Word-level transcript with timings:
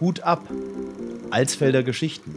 Hut 0.00 0.20
ab! 0.22 0.48
Alsfelder 1.30 1.84
Geschichten. 1.84 2.34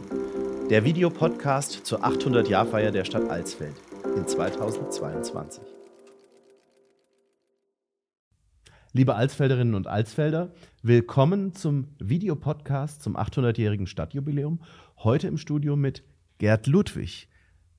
Der 0.70 0.84
Videopodcast 0.84 1.84
zur 1.84 2.04
800-Jahr-Feier 2.04 2.92
der 2.92 3.04
Stadt 3.04 3.28
Alsfeld 3.28 3.74
in 4.16 4.28
2022. 4.28 5.64
Liebe 8.92 9.16
Alsfelderinnen 9.16 9.74
und 9.74 9.88
Alsfelder, 9.88 10.52
willkommen 10.82 11.52
zum 11.52 11.88
Videopodcast 11.98 13.02
zum 13.02 13.16
800-jährigen 13.16 13.88
Stadtjubiläum. 13.88 14.60
Heute 14.98 15.26
im 15.26 15.36
Studio 15.36 15.74
mit 15.74 16.04
Gerd 16.38 16.68
Ludwig. 16.68 17.28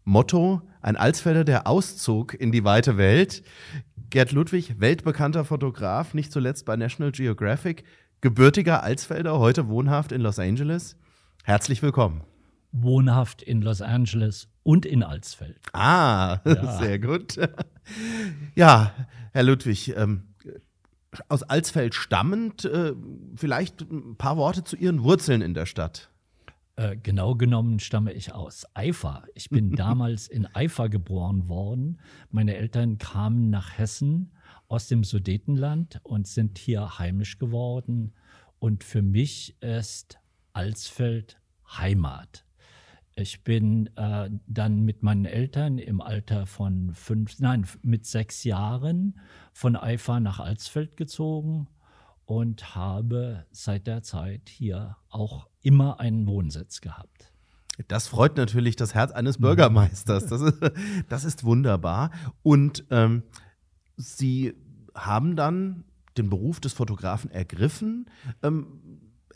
Motto: 0.04 0.62
Ein 0.82 0.98
Alsfelder, 0.98 1.46
der 1.46 1.68
auszog 1.68 2.34
in 2.34 2.52
die 2.52 2.66
weite 2.66 2.98
Welt. 2.98 3.44
Gerd 4.10 4.32
Ludwig, 4.32 4.80
weltbekannter 4.80 5.44
Fotograf, 5.44 6.14
nicht 6.14 6.32
zuletzt 6.32 6.66
bei 6.66 6.78
National 6.78 7.12
Geographic, 7.12 7.84
gebürtiger 8.22 8.84
Alsfelder, 8.84 9.40
heute 9.40 9.68
wohnhaft 9.68 10.12
in 10.12 10.22
Los 10.22 10.40
Angeles. 10.40 10.98
Herzlich 11.44 11.82
willkommen. 11.82 12.24
Wohnhaft 12.72 13.42
in 13.42 13.62
Los 13.62 13.82
Angeles 13.82 14.50
und 14.64 14.86
in 14.86 15.04
Alsfeld. 15.04 15.60
Ah, 15.74 16.40
ja. 16.46 16.78
sehr 16.80 17.00
gut. 17.00 17.38
Ja, 18.56 18.94
Herr 19.32 19.44
Ludwig, 19.44 19.96
ähm, 19.96 20.24
aus 21.30 21.44
Alsfeld 21.44 21.96
stammend, 21.96 22.66
äh, 22.66 22.94
vielleicht 23.36 23.82
ein 23.82 24.18
paar 24.18 24.38
Worte 24.38 24.64
zu 24.64 24.76
Ihren 24.76 25.04
Wurzeln 25.04 25.42
in 25.42 25.54
der 25.54 25.66
Stadt. 25.66 26.10
Äh, 26.76 26.96
genau 26.98 27.36
genommen 27.36 27.80
stamme 27.80 28.14
ich 28.14 28.34
aus 28.34 28.66
Eifer. 28.76 29.24
Ich 29.34 29.50
bin 29.50 29.72
damals 29.76 30.28
in 30.28 30.46
Eifer 30.46 30.90
geboren 30.90 31.48
worden. 31.48 32.00
Meine 32.30 32.56
Eltern 32.56 32.98
kamen 32.98 33.50
nach 33.50 33.78
Hessen 33.78 34.32
aus 34.68 34.88
dem 34.88 35.04
Sudetenland 35.04 36.00
und 36.04 36.28
sind 36.28 36.58
hier 36.58 37.00
heimisch 37.00 37.38
geworden. 37.38 38.14
Und 38.60 38.84
für 38.84 39.02
mich 39.02 39.62
ist 39.62 40.20
Alsfeld 40.54 41.40
Heimat. 41.70 42.46
Ich 43.16 43.44
bin 43.44 43.90
äh, 43.96 44.30
dann 44.46 44.82
mit 44.82 45.02
meinen 45.02 45.26
Eltern 45.26 45.80
im 45.80 46.02
Alter 46.02 46.46
von 46.46 46.94
fünf, 46.94 47.40
nein, 47.40 47.66
mit 47.82 48.06
sechs 48.06 48.44
Jahren 48.44 49.20
von 49.54 49.76
Eifer 49.76 50.20
nach 50.20 50.40
Alsfeld 50.40 50.98
gezogen 50.98 51.68
und 52.26 52.76
habe 52.76 53.46
seit 53.52 53.88
der 53.88 54.04
Zeit 54.04 54.50
hier 54.50 54.98
auch 55.10 55.48
immer 55.64 56.00
einen 56.00 56.28
Wohnsitz 56.28 56.80
gehabt. 56.80 57.32
Das 57.88 58.08
freut 58.08 58.38
natürlich 58.38 58.76
das 58.76 58.94
Herz 58.94 59.12
eines 59.12 59.38
Bürgermeisters. 59.40 60.28
Das 60.28 60.42
ist, 60.42 60.60
das 61.10 61.24
ist 61.24 61.44
wunderbar. 61.44 62.12
Und 62.44 62.86
ähm, 62.92 63.24
Sie 63.98 64.54
haben 64.96 65.36
dann 65.36 65.84
den 66.18 66.30
Beruf 66.30 66.60
des 66.60 66.74
Fotografen 66.74 67.30
ergriffen. 67.30 68.06
Ähm, 68.42 68.80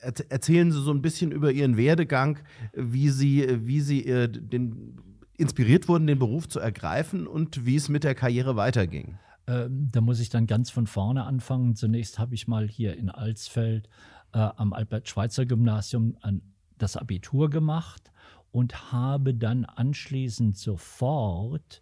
erzählen 0.01 0.71
Sie 0.71 0.81
so 0.81 0.91
ein 0.91 1.01
bisschen 1.01 1.31
über 1.31 1.51
Ihren 1.51 1.77
Werdegang, 1.77 2.39
wie 2.73 3.09
Sie, 3.09 3.45
wie 3.67 3.81
Sie 3.81 4.05
äh, 4.05 4.27
den, 4.27 4.97
inspiriert 5.37 5.87
wurden, 5.87 6.07
den 6.07 6.19
Beruf 6.19 6.47
zu 6.47 6.59
ergreifen 6.59 7.27
und 7.27 7.65
wie 7.65 7.75
es 7.75 7.89
mit 7.89 8.03
der 8.03 8.15
Karriere 8.15 8.55
weiterging. 8.55 9.17
Ähm, 9.47 9.89
da 9.91 10.01
muss 10.01 10.19
ich 10.19 10.29
dann 10.29 10.47
ganz 10.47 10.69
von 10.69 10.87
vorne 10.87 11.25
anfangen. 11.25 11.75
Zunächst 11.75 12.19
habe 12.19 12.35
ich 12.35 12.47
mal 12.47 12.67
hier 12.67 12.97
in 12.97 13.09
Alsfeld 13.09 13.89
äh, 14.33 14.39
am 14.39 14.73
Albert-Schweitzer-Gymnasium 14.73 16.17
das 16.77 16.97
Abitur 16.97 17.49
gemacht 17.49 18.11
und 18.51 18.91
habe 18.91 19.33
dann 19.33 19.65
anschließend 19.65 20.57
sofort, 20.57 21.81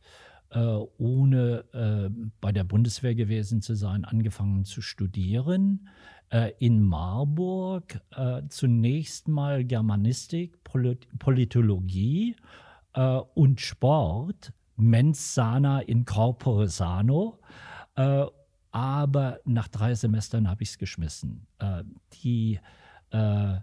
ohne 0.52 1.64
äh, 1.74 2.10
bei 2.42 2.52
der 2.52 2.64
Bundeswehr 2.64 3.14
gewesen 3.14 3.62
zu 3.62 3.76
sein, 3.76 4.04
angefangen 4.04 4.66
zu 4.66 4.82
studieren. 4.82 5.88
Äh, 6.30 6.54
in 6.60 6.84
Marburg 6.84 8.02
äh, 8.12 8.44
zunächst 8.50 9.28
mal 9.28 9.64
Germanistik, 9.64 10.64
Polit 10.64 11.08
Politologie 11.18 12.36
äh, 12.94 13.20
und 13.34 13.62
Sport 13.62 14.54
mens 14.76 15.34
sana 15.34 15.82
in 15.82 16.06
corpore 16.06 16.68
sano. 16.68 17.40
Äh, 17.96 18.26
aber 18.72 19.40
nach 19.46 19.68
drei 19.68 19.96
Semestern 19.96 20.48
habe 20.48 20.62
ich 20.62 20.70
es 20.70 20.78
geschmissen. 20.78 21.48
Äh, 21.58 21.84
die 22.22 22.60
äh, 23.10 23.56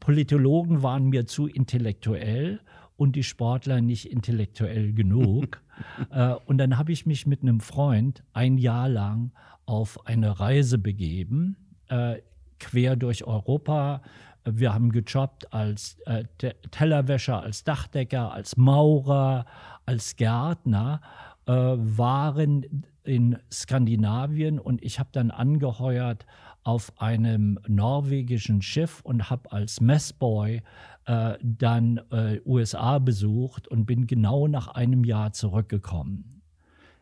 Politologen 0.00 0.82
waren 0.82 1.08
mir 1.10 1.26
zu 1.26 1.46
intellektuell 1.46 2.60
und 3.02 3.16
die 3.16 3.24
Sportler 3.24 3.80
nicht 3.80 4.10
intellektuell 4.10 4.92
genug. 4.92 5.60
äh, 6.10 6.34
und 6.46 6.58
dann 6.58 6.78
habe 6.78 6.92
ich 6.92 7.04
mich 7.04 7.26
mit 7.26 7.42
einem 7.42 7.58
Freund 7.58 8.22
ein 8.32 8.58
Jahr 8.58 8.88
lang 8.88 9.32
auf 9.66 10.06
eine 10.06 10.38
Reise 10.38 10.78
begeben, 10.78 11.56
äh, 11.88 12.18
quer 12.60 12.94
durch 12.94 13.24
Europa, 13.24 14.02
wir 14.44 14.72
haben 14.72 14.90
gejobbt 14.92 15.52
als 15.52 15.98
äh, 16.06 16.24
Tellerwäscher, 16.70 17.42
als 17.42 17.64
Dachdecker, 17.64 18.32
als 18.32 18.56
Maurer, 18.56 19.46
als 19.84 20.16
Gärtner, 20.16 21.00
äh, 21.46 21.52
waren 21.52 22.84
in 23.04 23.36
Skandinavien 23.52 24.60
und 24.60 24.82
ich 24.82 25.00
habe 25.00 25.10
dann 25.12 25.32
angeheuert 25.32 26.24
auf 26.64 27.00
einem 27.00 27.58
norwegischen 27.66 28.62
Schiff 28.62 29.00
und 29.02 29.30
habe 29.30 29.50
als 29.52 29.80
Messboy 29.80 30.62
äh, 31.06 31.38
dann 31.42 32.00
äh, 32.10 32.40
USA 32.44 32.98
besucht 32.98 33.68
und 33.68 33.86
bin 33.86 34.06
genau 34.06 34.46
nach 34.46 34.68
einem 34.68 35.04
Jahr 35.04 35.32
zurückgekommen. 35.32 36.42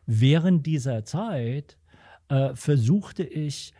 Während 0.05 0.65
dieser 0.65 1.05
Zeit 1.05 1.77
äh, 2.29 2.55
versuchte 2.55 3.23
ich 3.23 3.73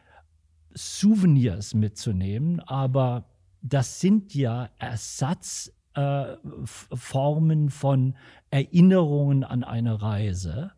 Souvenirs 0.73 1.73
mitzunehmen, 1.73 2.59
aber 2.61 3.25
das 3.61 3.99
sind 3.99 4.33
ja 4.33 4.69
Ersatzformen 4.77 7.67
äh, 7.67 7.71
von 7.71 8.15
Erinnerungen 8.49 9.43
an 9.43 9.63
eine 9.63 10.01
Reise. 10.01 10.71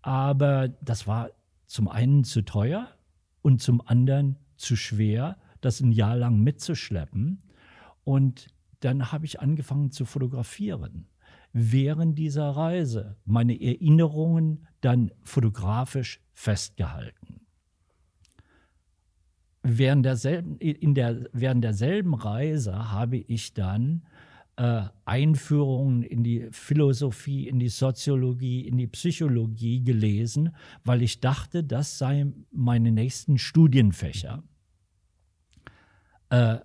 Aber 0.00 0.68
das 0.68 1.06
war 1.06 1.30
zum 1.66 1.88
einen 1.88 2.24
zu 2.24 2.42
teuer 2.42 2.88
und 3.48 3.62
zum 3.62 3.80
anderen 3.80 4.36
zu 4.58 4.76
schwer, 4.76 5.38
das 5.62 5.80
ein 5.80 5.90
Jahr 5.90 6.16
lang 6.16 6.40
mitzuschleppen. 6.40 7.42
Und 8.04 8.48
dann 8.80 9.10
habe 9.10 9.24
ich 9.24 9.40
angefangen 9.40 9.90
zu 9.90 10.04
fotografieren 10.04 11.08
während 11.54 12.18
dieser 12.18 12.50
Reise, 12.50 13.16
meine 13.24 13.58
Erinnerungen 13.58 14.66
dann 14.82 15.12
fotografisch 15.22 16.20
festgehalten 16.34 17.40
während 19.62 20.04
derselben, 20.04 20.56
in 20.58 20.94
der, 20.94 21.26
während 21.32 21.64
derselben 21.64 22.14
Reise 22.14 22.92
habe 22.92 23.16
ich 23.16 23.54
dann 23.54 24.02
äh, 24.58 24.88
Einführungen 25.04 26.02
in 26.02 26.24
die 26.24 26.48
Philosophie, 26.50 27.46
in 27.46 27.60
die 27.60 27.68
Soziologie, 27.68 28.66
in 28.66 28.76
die 28.76 28.88
Psychologie 28.88 29.84
gelesen, 29.84 30.54
weil 30.82 31.02
ich 31.02 31.20
dachte, 31.20 31.62
das 31.62 31.96
seien 31.96 32.44
meine 32.50 32.90
nächsten 32.90 33.38
Studienfächer. 33.38 34.42
Äh, 36.30 36.58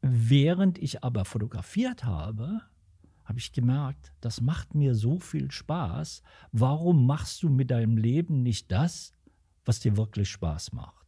während 0.00 0.78
ich 0.78 1.04
aber 1.04 1.26
fotografiert 1.26 2.04
habe, 2.04 2.62
habe 3.24 3.38
ich 3.38 3.52
gemerkt, 3.52 4.14
das 4.22 4.40
macht 4.40 4.74
mir 4.74 4.94
so 4.94 5.18
viel 5.18 5.50
Spaß. 5.50 6.22
Warum 6.50 7.06
machst 7.06 7.42
du 7.42 7.50
mit 7.50 7.70
deinem 7.70 7.98
Leben 7.98 8.42
nicht 8.42 8.72
das, 8.72 9.12
was 9.66 9.80
dir 9.80 9.98
wirklich 9.98 10.30
Spaß 10.30 10.72
macht? 10.72 11.02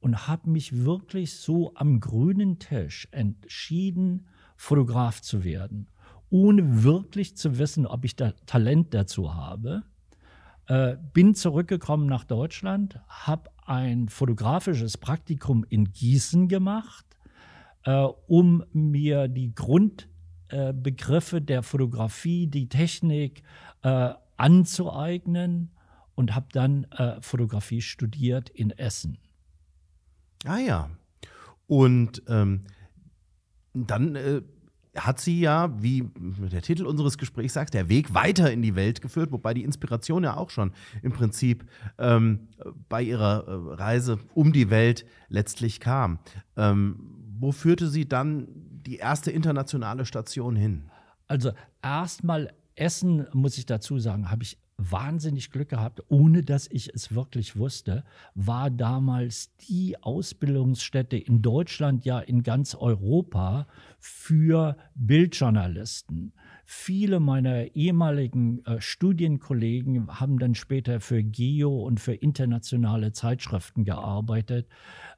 und 0.00 0.28
habe 0.28 0.50
mich 0.50 0.84
wirklich 0.84 1.34
so 1.34 1.74
am 1.74 1.98
grünen 2.00 2.60
Tisch 2.60 3.08
entschieden, 3.10 4.28
Fotograf 4.58 5.22
zu 5.22 5.44
werden, 5.44 5.88
ohne 6.30 6.82
wirklich 6.82 7.36
zu 7.36 7.58
wissen, 7.58 7.86
ob 7.86 8.04
ich 8.04 8.16
da 8.16 8.32
Talent 8.44 8.92
dazu 8.92 9.34
habe. 9.34 9.84
Äh, 10.66 10.96
bin 11.14 11.34
zurückgekommen 11.34 12.06
nach 12.06 12.24
Deutschland, 12.24 13.00
habe 13.08 13.50
ein 13.64 14.08
fotografisches 14.08 14.98
Praktikum 14.98 15.64
in 15.68 15.92
Gießen 15.92 16.48
gemacht, 16.48 17.06
äh, 17.84 18.08
um 18.26 18.64
mir 18.72 19.28
die 19.28 19.54
Grundbegriffe 19.54 21.36
äh, 21.36 21.40
der 21.40 21.62
Fotografie, 21.62 22.48
die 22.48 22.68
Technik 22.68 23.44
äh, 23.82 24.12
anzueignen 24.36 25.70
und 26.16 26.34
habe 26.34 26.48
dann 26.52 26.84
äh, 26.90 27.22
Fotografie 27.22 27.80
studiert 27.80 28.50
in 28.50 28.70
Essen. 28.72 29.18
Ah 30.44 30.58
ja. 30.58 30.90
Und 31.68 32.22
ähm, 32.26 32.64
dann 33.72 34.16
äh, 34.16 34.42
hat 34.98 35.20
sie 35.20 35.40
ja, 35.40 35.70
wie 35.82 36.08
der 36.16 36.62
Titel 36.62 36.86
unseres 36.86 37.18
Gesprächs 37.18 37.54
sagt, 37.54 37.74
der 37.74 37.88
Weg 37.88 38.14
weiter 38.14 38.52
in 38.52 38.62
die 38.62 38.74
Welt 38.74 39.00
geführt, 39.00 39.32
wobei 39.32 39.54
die 39.54 39.64
Inspiration 39.64 40.24
ja 40.24 40.36
auch 40.36 40.50
schon 40.50 40.72
im 41.02 41.12
Prinzip 41.12 41.64
ähm, 41.98 42.48
bei 42.88 43.02
ihrer 43.02 43.46
äh, 43.46 43.74
Reise 43.74 44.18
um 44.34 44.52
die 44.52 44.70
Welt 44.70 45.04
letztlich 45.28 45.80
kam. 45.80 46.18
Ähm, 46.56 47.14
wo 47.38 47.52
führte 47.52 47.88
sie 47.88 48.08
dann 48.08 48.48
die 48.86 48.96
erste 48.96 49.30
internationale 49.30 50.04
Station 50.04 50.56
hin? 50.56 50.90
Also 51.26 51.52
erstmal 51.82 52.52
Essen, 52.74 53.26
muss 53.32 53.58
ich 53.58 53.66
dazu 53.66 53.98
sagen, 53.98 54.30
habe 54.30 54.42
ich 54.42 54.58
wahnsinnig 54.78 55.50
Glück 55.50 55.68
gehabt, 55.68 56.02
ohne 56.08 56.42
dass 56.42 56.68
ich 56.70 56.94
es 56.94 57.14
wirklich 57.14 57.56
wusste, 57.56 58.04
war 58.34 58.70
damals 58.70 59.54
die 59.68 60.00
Ausbildungsstätte 60.00 61.16
in 61.16 61.42
Deutschland, 61.42 62.04
ja 62.04 62.20
in 62.20 62.44
ganz 62.44 62.74
Europa 62.76 63.66
für 63.98 64.76
Bildjournalisten. 64.94 66.32
Viele 66.64 67.18
meiner 67.18 67.74
ehemaligen 67.74 68.64
äh, 68.66 68.80
Studienkollegen 68.80 70.20
haben 70.20 70.38
dann 70.38 70.54
später 70.54 71.00
für 71.00 71.22
Geo 71.22 71.84
und 71.84 71.98
für 71.98 72.14
internationale 72.14 73.12
Zeitschriften 73.12 73.84
gearbeitet. 73.84 74.68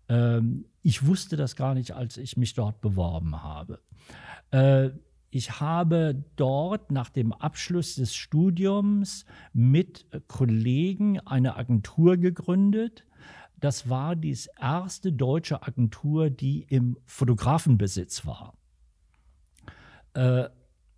Ähm, 0.09 0.65
ich 0.83 1.07
wusste 1.07 1.37
das 1.37 1.55
gar 1.55 1.75
nicht, 1.75 1.93
als 1.93 2.17
ich 2.17 2.37
mich 2.37 2.55
dort 2.55 2.81
beworben 2.81 3.43
habe. 3.43 3.81
Äh, 4.53 4.91
ich 5.31 5.61
habe 5.61 6.25
dort 6.35 6.91
nach 6.91 7.09
dem 7.09 7.33
Abschluss 7.33 7.95
des 7.95 8.15
Studiums 8.15 9.25
mit 9.53 10.07
Kollegen 10.27 11.21
eine 11.21 11.57
Agentur 11.57 12.17
gegründet. 12.17 13.07
Das 13.61 13.89
war 13.89 14.17
die 14.17 14.37
erste 14.59 15.13
deutsche 15.13 15.63
Agentur, 15.63 16.31
die 16.31 16.63
im 16.69 16.97
Fotografenbesitz 17.07 18.27
war. 18.27 18.55
Äh, 20.15 20.49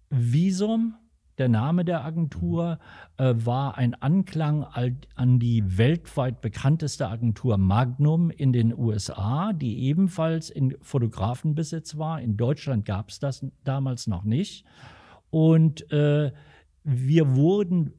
Visum 0.08 0.94
der 1.42 1.48
Name 1.48 1.84
der 1.84 2.04
Agentur 2.04 2.78
äh, 3.16 3.34
war 3.36 3.76
ein 3.76 3.94
Anklang 3.94 4.62
an 4.62 5.40
die 5.40 5.76
weltweit 5.76 6.40
bekannteste 6.40 7.08
Agentur 7.08 7.58
Magnum 7.58 8.30
in 8.30 8.52
den 8.52 8.72
USA, 8.72 9.52
die 9.52 9.80
ebenfalls 9.80 10.50
in 10.50 10.76
Fotografenbesitz 10.82 11.98
war. 11.98 12.20
In 12.20 12.36
Deutschland 12.36 12.84
gab 12.84 13.08
es 13.08 13.18
das 13.18 13.44
damals 13.64 14.06
noch 14.06 14.22
nicht. 14.22 14.64
Und 15.30 15.90
äh, 15.90 16.30
wir 16.84 17.34
wurden 17.34 17.92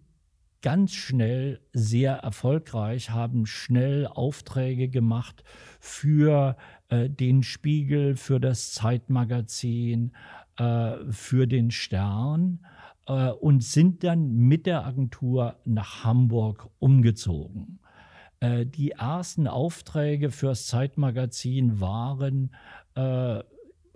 ganz 0.61 0.93
schnell 0.93 1.59
sehr 1.73 2.13
erfolgreich, 2.13 3.09
haben 3.09 3.45
schnell 3.45 4.07
Aufträge 4.07 4.87
gemacht 4.87 5.43
für 5.81 6.55
äh, 6.87 7.09
den 7.09 7.43
Spiegel, 7.43 8.15
für 8.15 8.39
das 8.39 8.71
Zeitmagazin, 8.71 10.13
äh, 10.55 10.93
für 11.09 11.45
den 11.45 11.71
Stern 11.71 12.61
äh, 13.07 13.29
und 13.29 13.63
sind 13.63 14.03
dann 14.03 14.33
mit 14.33 14.65
der 14.65 14.85
Agentur 14.85 15.55
nach 15.65 16.03
Hamburg 16.03 16.69
umgezogen. 16.79 17.79
Äh, 18.39 18.65
die 18.65 18.91
ersten 18.91 19.47
Aufträge 19.47 20.31
fürs 20.31 20.67
Zeitmagazin 20.67 21.79
waren 21.79 22.53
äh, 22.95 23.43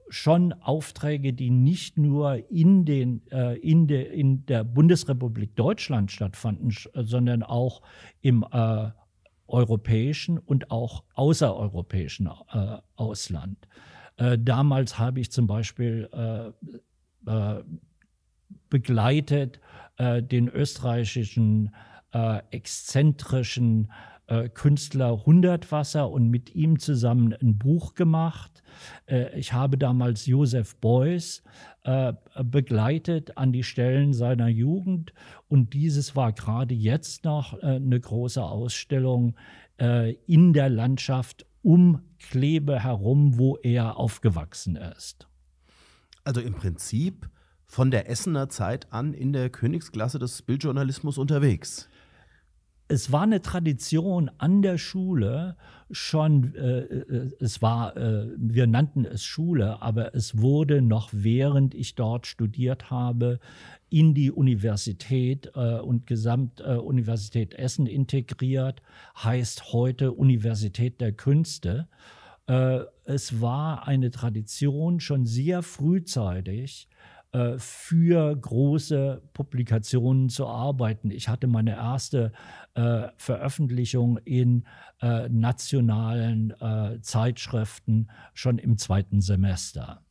schon 0.10 0.54
Aufträge, 0.54 1.34
die 1.34 1.50
nicht 1.50 1.98
nur 1.98 2.50
in, 2.50 2.86
den, 2.86 3.22
äh, 3.32 3.56
in, 3.58 3.88
de, 3.88 4.08
in 4.08 4.46
der 4.46 4.64
Bundesrepublik 4.64 5.56
Deutschland 5.56 6.12
stattfanden, 6.12 6.74
sondern 6.94 7.44
auch 7.44 7.82
im 8.22 8.46
äh, 8.50 8.90
europäischen 9.48 10.38
und 10.38 10.72
auch 10.72 11.04
außereuropäischen 11.14 12.30
äh, 12.54 12.78
Ausland. 12.96 13.68
Äh, 14.18 14.38
damals 14.40 14.98
habe 14.98 15.20
ich 15.20 15.32
zum 15.32 15.48
Beispiel 15.48 16.10
äh, 16.12 16.52
begleitet 18.70 19.60
äh, 19.98 20.22
den 20.22 20.48
österreichischen 20.48 21.74
äh, 22.14 22.42
exzentrischen 22.52 23.92
äh, 24.28 24.50
Künstler 24.50 25.26
Hundertwasser 25.26 26.10
und 26.10 26.30
mit 26.30 26.54
ihm 26.54 26.80
zusammen 26.80 27.34
ein 27.34 27.58
Buch 27.58 27.96
gemacht. 27.96 28.64
Äh, 29.06 29.38
ich 29.40 29.54
habe 29.54 29.78
damals 29.78 30.26
Josef 30.26 30.76
Beuys 30.76 31.44
äh, 31.84 32.14
begleitet 32.44 33.38
an 33.38 33.54
die 33.54 33.64
Stellen 33.64 34.14
seiner 34.14 34.50
Jugend 34.50 35.14
und 35.48 35.74
dieses 35.74 36.16
war 36.16 36.34
gerade 36.34 36.76
jetzt 36.76 37.24
noch 37.24 37.54
äh, 37.64 37.78
eine 37.78 38.00
große 38.00 38.44
Ausstellung 38.44 39.36
in 40.26 40.54
der 40.54 40.70
Landschaft 40.70 41.46
um 41.62 42.02
Klebe 42.18 42.80
herum, 42.80 43.38
wo 43.38 43.58
er 43.58 43.98
aufgewachsen 43.98 44.76
ist. 44.76 45.28
Also 46.24 46.42
im 46.42 46.56
Prinzip 46.56 47.30
von 47.68 47.92
der 47.92 48.10
Essener 48.10 48.50
Zeit 48.50 48.92
an 48.92 49.14
in 49.14 49.34
der 49.34 49.50
Königsklasse 49.50 50.20
des 50.20 50.42
Bildjournalismus 50.42 51.18
unterwegs. 51.18 51.90
Es 52.90 53.12
war 53.12 53.24
eine 53.24 53.42
Tradition 53.42 54.32
an 54.38 54.62
der 54.62 54.78
Schule 54.78 55.58
schon, 55.92 56.56
äh, 56.56 56.80
äh, 56.80 57.32
es 57.40 57.62
war, 57.62 57.98
äh, 57.98 58.28
wir 58.38 58.66
nannten 58.66 59.04
es 59.04 59.26
Schule, 59.26 59.82
aber 59.82 60.16
es 60.16 60.42
wurde 60.42 60.82
noch 60.82 61.10
während 61.12 61.76
ich 61.76 61.96
dort 61.96 62.28
studiert 62.28 62.90
habe, 62.90 63.40
in 63.90 64.14
die 64.14 64.32
Universität 64.32 65.52
äh, 65.56 65.80
und 65.80 66.08
Gesamtuniversität 66.08 67.54
äh, 67.54 67.58
Essen 67.58 67.88
integriert, 67.88 68.82
heißt 69.22 69.74
heute 69.74 70.14
Universität 70.14 71.02
der 71.02 71.12
Künste. 71.12 71.90
Äh, 72.48 72.80
es 73.04 73.42
war 73.42 73.88
eine 73.88 74.12
Tradition 74.12 75.00
schon 75.00 75.26
sehr 75.26 75.62
frühzeitig, 75.62 76.88
äh, 77.32 77.58
für 77.58 78.36
große 78.36 79.22
Publikationen 79.34 80.30
zu 80.30 80.48
arbeiten. 80.48 81.12
Ich 81.12 81.28
hatte 81.28 81.48
meine 81.48 81.76
erste 81.76 82.32
äh, 82.74 83.10
Veröffentlichung 83.18 84.18
in 84.26 84.66
äh, 85.02 85.28
nationalen 85.30 86.52
äh, 86.62 87.02
Zeitschriften 87.02 88.10
schon 88.34 88.58
im 88.58 88.78
zweiten 88.78 89.22
Semester. 89.22 90.07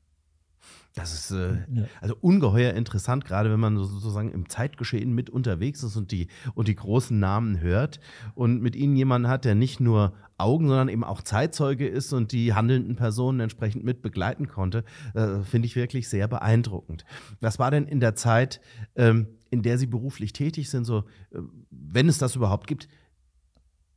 Das 0.97 1.13
ist 1.13 1.31
äh, 1.31 1.59
ja. 1.75 1.85
also 2.01 2.17
ungeheuer 2.23 2.73
interessant, 2.73 3.27
gerade 3.27 3.51
wenn 3.51 3.61
man 3.61 3.77
sozusagen 3.77 4.33
im 4.33 4.49
Zeitgeschehen 4.49 5.15
mit 5.15 5.29
unterwegs 5.29 5.83
ist 5.83 5.95
und 5.95 6.11
die, 6.11 6.29
und 6.55 6.69
die 6.69 6.75
großen 6.75 7.21
Namen 7.21 7.61
hört 7.61 8.01
und 8.35 8.63
mit 8.63 8.75
ihnen 8.75 8.97
jemanden 8.97 9.29
hat, 9.29 9.45
der 9.45 9.55
nicht 9.55 9.79
nur 9.79 10.15
Augen, 10.39 10.69
sondern 10.69 10.89
eben 10.89 11.05
auch 11.05 11.21
Zeitzeuge 11.21 11.87
ist 11.87 12.15
und 12.15 12.33
die 12.33 12.55
handelnden 12.55 12.97
Personen 12.97 13.41
entsprechend 13.41 13.85
mit 13.85 14.01
begleiten 14.01 14.49
konnte, 14.49 14.85
äh, 15.13 15.43
finde 15.43 15.67
ich 15.67 15.77
wirklich 15.77 16.09
sehr 16.09 16.29
beeindruckend. 16.29 17.05
Was 17.41 17.59
war 17.59 17.71
denn 17.71 17.87
in 17.87 18.01
der 18.01 18.15
Zeit, 18.15 18.63
ähm, 18.95 19.27
in 19.51 19.61
der 19.61 19.77
Sie 19.77 19.87
beruflich 19.87 20.33
tätig 20.33 20.71
sind, 20.71 20.87
so, 20.87 21.01
äh, 21.31 21.41
wenn 21.71 22.09
es 22.09 22.17
das 22.17 22.37
überhaupt 22.37 22.67
gibt, 22.67 22.89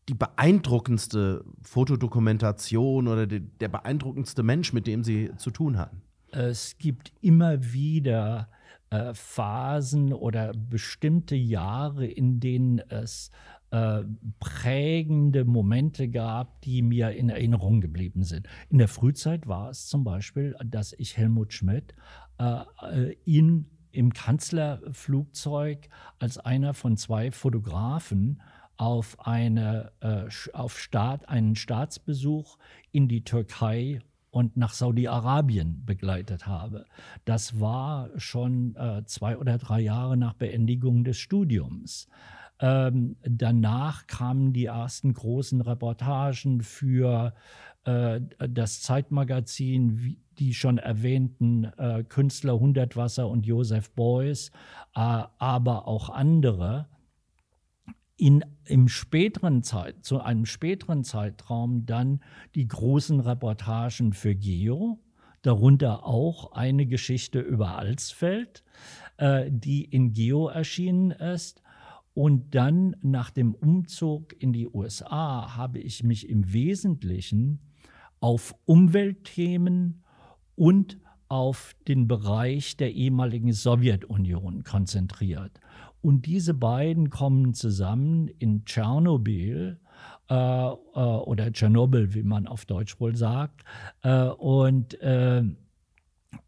die 0.10 0.16
beeindruckendste 0.16 1.46
Fotodokumentation 1.62 3.07
oder 3.07 3.25
die, 3.25 3.40
der 3.40 3.69
beeindruckendste 3.69 4.44
Mensch, 4.44 4.74
mit 4.74 4.86
dem 4.86 5.06
Sie 5.06 5.31
zu 5.38 5.50
tun 5.50 5.78
hatten? 5.78 6.01
Es 6.31 6.78
gibt 6.78 7.12
immer 7.22 7.74
wieder 7.74 8.50
äh, 8.90 9.14
Phasen 9.14 10.14
oder 10.14 10.52
bestimmte 10.54 11.36
Jahre, 11.36 12.06
in 12.06 12.40
denen 12.40 12.80
es 12.90 13.31
äh, 13.72 14.02
prägende 14.40 15.46
Momente 15.46 16.10
gab, 16.10 16.62
die 16.62 16.81
mir 16.81 17.12
in 17.12 17.30
Erinnerung 17.30 17.81
geblieben 17.81 18.24
sind. 18.24 18.48
In 18.70 18.80
der 18.80 18.88
Frühzeit 18.88 19.48
war 19.48 19.70
es 19.70 19.88
zum 19.88 20.03
Beispiel, 20.03 20.56
dass 20.65 20.94
ich 20.94 21.18
Helmut 21.18 21.53
Schmidt 21.53 21.94
äh, 22.39 22.62
äh 22.82 23.15
in, 23.25 23.68
im 23.92 24.12
Kanzlerflugzeug 24.12 25.89
als 26.18 26.38
einer 26.38 26.74
von 26.74 26.98
zwei 26.98 27.32
Fotografen 27.32 28.42
auf, 28.77 29.18
eine, 29.20 29.92
äh, 30.00 30.30
auf 30.53 30.80
Staat, 30.80 31.27
einen 31.27 31.56
Staatsbesuch 31.56 32.58
in 32.92 33.08
die 33.08 33.24
Türkei 33.24 34.00
und 34.39 34.55
nach 34.55 34.74
Saudi-Arabien 34.74 35.84
begleitet 35.86 36.48
habe. 36.48 36.86
Das 37.25 37.60
war 37.60 38.10
schon 38.15 38.74
äh, 38.77 39.03
zwei 39.03 39.38
oder 39.38 39.58
drei 39.58 39.81
Jahre 39.81 40.15
nach 40.15 40.34
Beendigung 40.34 41.03
des 41.03 41.17
Studiums. 41.17 42.08
Ähm, 42.62 43.17
danach 43.22 44.08
kamen 44.08 44.53
die 44.53 44.65
ersten 44.65 45.13
großen 45.13 45.60
Reportagen 45.60 46.62
für 46.62 47.34
äh, 47.84 48.22
das 48.38 48.81
Zeitmagazin, 48.81 50.01
wie 50.01 50.17
die 50.39 50.53
schon 50.53 50.77
erwähnten 50.77 51.65
äh, 51.77 52.05
Künstler 52.05 52.58
Hundertwasser 52.58 53.27
und 53.27 53.46
Josef 53.46 53.91
Beuys, 53.91 54.51
äh, 54.96 55.24
aber 55.38 55.86
auch 55.86 56.10
andere 56.10 56.88
in, 58.20 58.44
im 58.66 58.90
späteren 58.90 59.64
Zeit, 59.64 60.04
zu 60.04 60.20
einem 60.20 60.46
späteren 60.46 61.04
Zeitraum 61.04 61.86
dann 61.86 62.22
die 62.54 62.68
großen 62.68 63.22
Reportagen 63.22 64.14
für 64.14 64.36
Geo, 64.36 65.00
darunter 65.42 66.06
auch 66.06 66.52
eine 66.52 66.86
Geschichte 66.86 67.40
über 67.40 67.78
Alsfeld, 67.78 68.64
äh, 69.18 69.50
die 69.50 69.86
in 69.86 70.12
Geo 70.12 70.50
erschienen 70.50 71.12
ist. 71.12 71.62
Und 72.14 72.54
dann 72.56 72.98
nach 73.02 73.30
dem 73.30 73.56
Umzug 73.56 74.36
in 74.42 74.52
die 74.52 74.68
USA 74.68 75.56
habe 75.56 75.80
ich 75.80 76.04
mich 76.04 76.28
im 76.28 76.52
Wesentlichen 76.52 77.62
auf 78.20 78.54
Umweltthemen 78.66 80.04
und 80.56 80.98
auf 81.30 81.74
den 81.88 82.08
Bereich 82.08 82.76
der 82.76 82.92
ehemaligen 82.92 83.54
Sowjetunion 83.54 84.64
konzentriert. 84.64 85.62
Und 86.01 86.25
diese 86.25 86.53
beiden 86.53 87.10
kommen 87.10 87.53
zusammen 87.53 88.27
in 88.39 88.65
Tschernobyl 88.65 89.79
äh, 90.29 90.34
äh, 90.34 90.74
oder 90.74 91.51
Tschernobyl, 91.51 92.13
wie 92.13 92.24
man 92.24 92.48
auf 92.48 92.65
Deutsch 92.65 93.00
wohl 93.00 93.15
sagt. 93.15 93.63
Äh, 94.03 94.25
und 94.25 95.00
äh, 95.01 95.44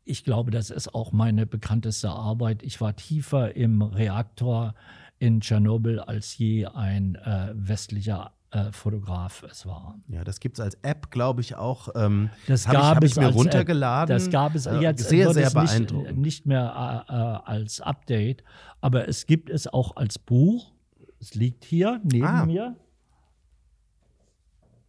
ich 0.06 0.24
glaube, 0.24 0.52
das 0.52 0.70
ist 0.70 0.94
auch 0.94 1.12
meine 1.12 1.46
bekannteste 1.46 2.10
Arbeit. 2.10 2.64
Ich 2.64 2.80
war 2.80 2.96
tiefer 2.96 3.56
im 3.56 3.82
Reaktor 3.82 4.74
in 5.20 5.42
Tschernobyl 5.42 6.00
als 6.00 6.38
je 6.38 6.66
ein 6.66 7.16
äh, 7.16 7.52
westlicher 7.54 8.34
äh, 8.52 8.72
Fotograf 8.72 9.44
es 9.50 9.66
war. 9.66 9.98
Ja, 10.08 10.24
das 10.24 10.40
gibt 10.40 10.58
es 10.60 10.64
als 10.64 10.76
App, 10.84 11.10
glaube 11.12 11.42
ich, 11.42 11.56
auch. 11.56 11.90
Ähm, 11.96 12.30
das 12.48 12.66
gab 12.66 12.76
ich, 12.76 12.78
es 12.80 12.86
hab 12.88 13.04
ich 13.04 13.16
mir 13.18 13.26
als 13.28 13.36
runtergeladen. 13.36 14.14
App. 14.16 14.22
Das 14.24 14.30
gab 14.30 14.56
es 14.56 14.66
Äh, 14.66 14.80
jetzt 14.80 15.08
sehr, 15.10 15.34
sehr 15.34 15.48
es 15.48 15.54
nicht, 15.54 15.66
beeindruckend. 15.72 16.18
nicht 16.18 16.46
mehr 16.46 17.06
äh, 17.10 17.14
äh, 17.14 17.16
als 17.50 17.80
Update, 17.82 18.44
aber 18.82 19.08
es 19.08 19.26
gibt 19.26 19.50
es 19.50 19.68
auch 19.68 19.96
als 19.96 20.20
Buch. 20.20 20.72
Es 21.20 21.34
liegt 21.36 21.64
hier 21.66 22.02
neben 22.04 22.26
Ah. 22.26 22.46
mir. 22.46 22.76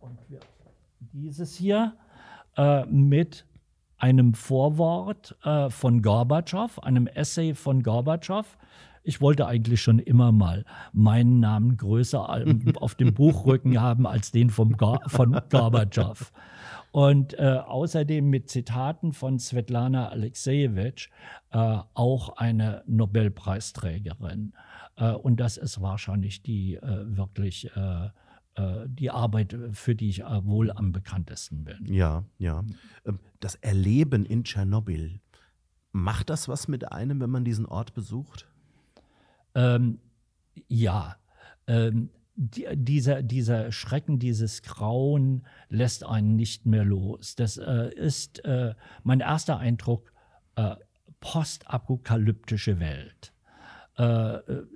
Und 0.01 0.19
dieses 1.13 1.55
hier 1.57 1.95
äh, 2.57 2.85
mit 2.87 3.47
einem 3.99 4.35
Vorwort 4.35 5.37
von 5.69 6.03
Gorbatschow, 6.03 6.81
einem 6.81 7.07
Essay 7.07 7.55
von 7.55 7.85
Gorbatschow. 7.85 8.59
Ich 9.03 9.21
wollte 9.21 9.47
eigentlich 9.47 9.83
schon 9.83 9.99
immer 9.99 10.33
mal 10.33 10.65
meinen 10.93 11.41
Namen 11.41 11.77
größer 11.77 12.29
auf 12.77 12.95
dem 12.95 13.15
Buchrücken 13.15 13.81
haben 13.81 14.07
als 14.07 14.31
den 14.31 14.51
vom 14.51 14.77
Gor 14.77 15.01
von 15.07 15.41
Gorbatschow. 15.51 16.33
Und 16.93 17.39
äh, 17.39 17.59
außerdem 17.65 18.29
mit 18.29 18.51
Zitaten 18.51 19.15
von 19.15 19.39
Svetlana 19.39 20.11
Alexejewitsch, 20.11 21.09
äh, 21.51 21.79
auch 21.95 22.37
eine 22.37 22.83
Nobelpreisträgerin. 22.87 24.53
Äh, 24.97 25.13
und 25.13 25.41
das 25.41 25.57
ist 25.57 25.81
wahrscheinlich 25.81 26.43
die 26.43 26.75
äh, 26.75 27.17
wirklich 27.17 27.71
äh, 27.75 28.11
äh, 28.55 28.87
die 28.87 29.11
Arbeit, 29.11 29.57
für 29.73 29.95
die 29.95 30.11
ich 30.11 30.21
wohl 30.23 30.71
am 30.71 30.93
bekanntesten 30.93 31.65
bin. 31.65 31.87
Ja, 31.87 32.25
ja. 32.39 32.63
Ähm, 33.07 33.19
Das 33.41 33.55
Erleben 33.55 34.27
in 34.27 34.45
Tschernobyl, 34.45 35.21
macht 35.93 36.29
das 36.29 36.49
was 36.49 36.69
mit 36.69 36.93
einem, 36.93 37.21
wenn 37.21 37.31
man 37.31 37.45
diesen 37.45 37.65
Ort 37.65 37.95
besucht? 37.95 38.47
Ähm, 39.55 39.99
ja, 40.69 41.17
ähm, 41.67 42.11
die, 42.35 42.67
dieser, 42.75 43.23
dieser 43.23 43.73
Schrecken, 43.73 44.19
dieses 44.19 44.63
Grauen 44.63 45.47
lässt 45.69 46.05
einen 46.05 46.35
nicht 46.37 46.67
mehr 46.67 46.85
los. 46.85 47.37
Das 47.37 47.59
äh, 47.59 47.91
ist 47.95 48.45
äh, 48.45 48.75
mein 49.03 49.21
erster 49.21 49.59
Eindruck, 49.59 50.13
äh, 50.57 50.77
postapokalyptische 51.21 52.81
Welt. 52.81 53.33
Äh, 53.99 54.05
äh, 54.05 54.67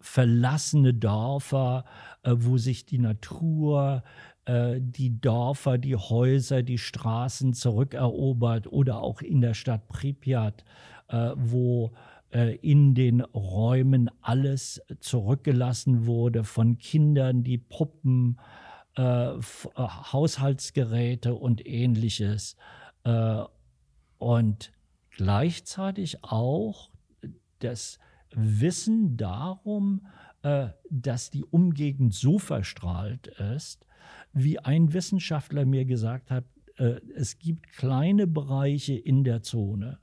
verlassene 0.00 0.94
Dörfer, 0.94 1.84
äh, 2.22 2.32
wo 2.36 2.56
sich 2.56 2.86
die 2.86 2.98
Natur, 2.98 4.02
die 4.48 5.20
Dörfer, 5.20 5.78
die 5.78 5.94
Häuser, 5.94 6.64
die 6.64 6.78
Straßen 6.78 7.52
zurückerobert 7.52 8.66
oder 8.66 9.00
auch 9.00 9.20
in 9.20 9.42
der 9.42 9.54
Stadt 9.54 9.86
Pripyat, 9.86 10.64
wo 11.36 11.88
äh, 11.88 11.90
in 12.32 12.94
den 12.94 13.22
Räumen 13.22 14.08
alles 14.20 14.80
zurückgelassen 15.00 16.06
wurde, 16.06 16.44
von 16.44 16.78
Kindern, 16.78 17.42
die 17.42 17.58
Puppen, 17.58 18.38
äh, 18.96 19.34
äh, 19.34 19.38
Haushaltsgeräte 19.76 21.34
und 21.34 21.66
ähnliches. 21.66 22.56
Äh, 23.04 23.44
und 24.18 24.72
gleichzeitig 25.10 26.22
auch 26.22 26.90
das 27.60 27.98
Wissen 28.34 29.16
darum, 29.16 30.06
äh, 30.42 30.68
dass 30.90 31.30
die 31.30 31.44
Umgegend 31.44 32.14
so 32.14 32.38
verstrahlt 32.38 33.28
ist, 33.54 33.86
wie 34.32 34.58
ein 34.58 34.92
Wissenschaftler 34.92 35.64
mir 35.64 35.84
gesagt 35.84 36.30
hat, 36.30 36.44
äh, 36.76 37.00
es 37.14 37.38
gibt 37.38 37.72
kleine 37.72 38.26
Bereiche 38.26 38.94
in 38.94 39.24
der 39.24 39.42
Zone, 39.42 39.98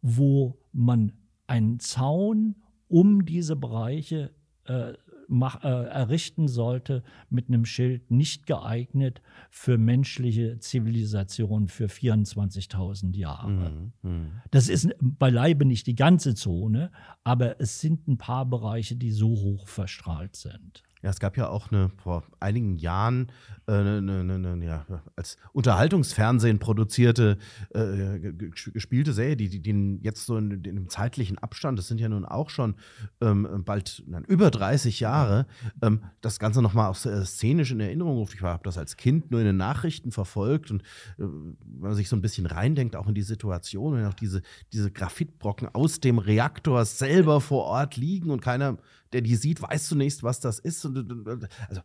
wo 0.00 0.58
man 0.72 1.12
einen 1.46 1.80
Zaun 1.80 2.56
um 2.88 3.24
diese 3.24 3.56
Bereiche 3.56 4.34
äh, 4.64 4.92
mach, 5.28 5.64
äh, 5.64 5.68
errichten 5.68 6.46
sollte 6.46 7.02
mit 7.30 7.48
einem 7.48 7.64
Schild 7.64 8.10
nicht 8.10 8.46
geeignet 8.46 9.22
für 9.50 9.78
menschliche 9.78 10.58
Zivilisation 10.58 11.68
für 11.68 11.86
24.000 11.86 13.16
Jahre. 13.16 13.70
Mhm. 13.70 13.92
Mhm. 14.02 14.30
Das 14.50 14.68
ist 14.68 14.90
beileibe 15.00 15.64
nicht 15.64 15.86
die 15.86 15.94
ganze 15.94 16.34
Zone, 16.34 16.92
aber 17.24 17.60
es 17.60 17.80
sind 17.80 18.06
ein 18.08 18.18
paar 18.18 18.46
Bereiche, 18.46 18.96
die 18.96 19.10
so 19.10 19.28
hoch 19.28 19.68
verstrahlt 19.68 20.36
sind. 20.36 20.82
Ja, 21.02 21.10
es 21.10 21.18
gab 21.18 21.36
ja 21.36 21.48
auch 21.48 21.72
eine, 21.72 21.90
vor 21.96 22.22
einigen 22.38 22.76
Jahren 22.76 23.32
äh, 23.66 23.72
eine, 23.72 23.96
eine, 23.98 24.34
eine, 24.34 24.64
ja, 24.64 24.86
als 25.16 25.36
Unterhaltungsfernsehen 25.52 26.58
produzierte, 26.60 27.38
äh, 27.74 28.18
ge- 28.20 28.32
ge- 28.32 28.50
gespielte 28.72 29.12
Serie, 29.12 29.36
die, 29.36 29.48
die, 29.48 29.60
die 29.62 29.98
jetzt 30.02 30.26
so 30.26 30.36
in, 30.36 30.50
in 30.50 30.62
dem 30.62 30.88
zeitlichen 30.88 31.38
Abstand, 31.38 31.78
das 31.78 31.88
sind 31.88 32.00
ja 32.00 32.08
nun 32.08 32.24
auch 32.24 32.50
schon 32.50 32.76
ähm, 33.20 33.62
bald 33.64 34.04
nein, 34.06 34.24
über 34.24 34.50
30 34.50 35.00
Jahre, 35.00 35.46
ähm, 35.82 36.02
das 36.20 36.38
Ganze 36.38 36.62
nochmal 36.62 36.88
auch 36.88 37.04
äh, 37.04 37.24
szenisch 37.24 37.72
in 37.72 37.80
Erinnerung 37.80 38.16
ruft. 38.18 38.34
Ich 38.34 38.42
habe 38.42 38.62
das 38.62 38.78
als 38.78 38.96
Kind 38.96 39.30
nur 39.32 39.40
in 39.40 39.46
den 39.46 39.56
Nachrichten 39.56 40.12
verfolgt 40.12 40.70
und 40.70 40.82
äh, 40.82 40.84
wenn 41.18 41.56
man 41.80 41.94
sich 41.94 42.08
so 42.08 42.14
ein 42.16 42.22
bisschen 42.22 42.46
reindenkt, 42.46 42.94
auch 42.94 43.08
in 43.08 43.14
die 43.14 43.22
Situation, 43.22 43.94
wenn 43.96 44.06
auch 44.06 44.14
diese, 44.14 44.42
diese 44.72 44.90
Graphitbrocken 44.92 45.68
aus 45.74 45.98
dem 45.98 46.18
Reaktor 46.18 46.84
selber 46.84 47.40
vor 47.40 47.64
Ort 47.64 47.96
liegen 47.96 48.30
und 48.30 48.40
keiner, 48.40 48.78
der 49.12 49.20
die 49.20 49.36
sieht, 49.36 49.62
weiß 49.62 49.88
zunächst, 49.88 50.22
was 50.22 50.40
das 50.40 50.58
ist. 50.58 50.84
Also, 50.84 51.82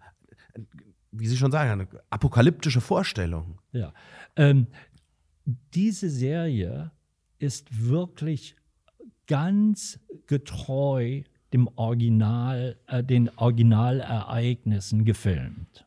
wie 1.12 1.28
Sie 1.28 1.38
schon 1.38 1.52
sagen, 1.52 1.72
eine 1.72 1.88
apokalyptische 2.10 2.82
Vorstellung. 2.82 3.60
Ja. 3.72 3.94
Ähm, 4.36 4.68
diese 5.74 6.10
Serie 6.10 6.92
ist 7.40 7.90
wirklich 7.90 8.56
ganz 9.28 10.00
getreu 10.26 11.24
dem 11.54 11.70
Original, 11.76 12.78
äh, 12.88 13.04
den 13.04 13.30
Originalereignissen 13.38 15.06
gefilmt. 15.06 15.86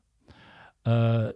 Äh, 0.85 1.33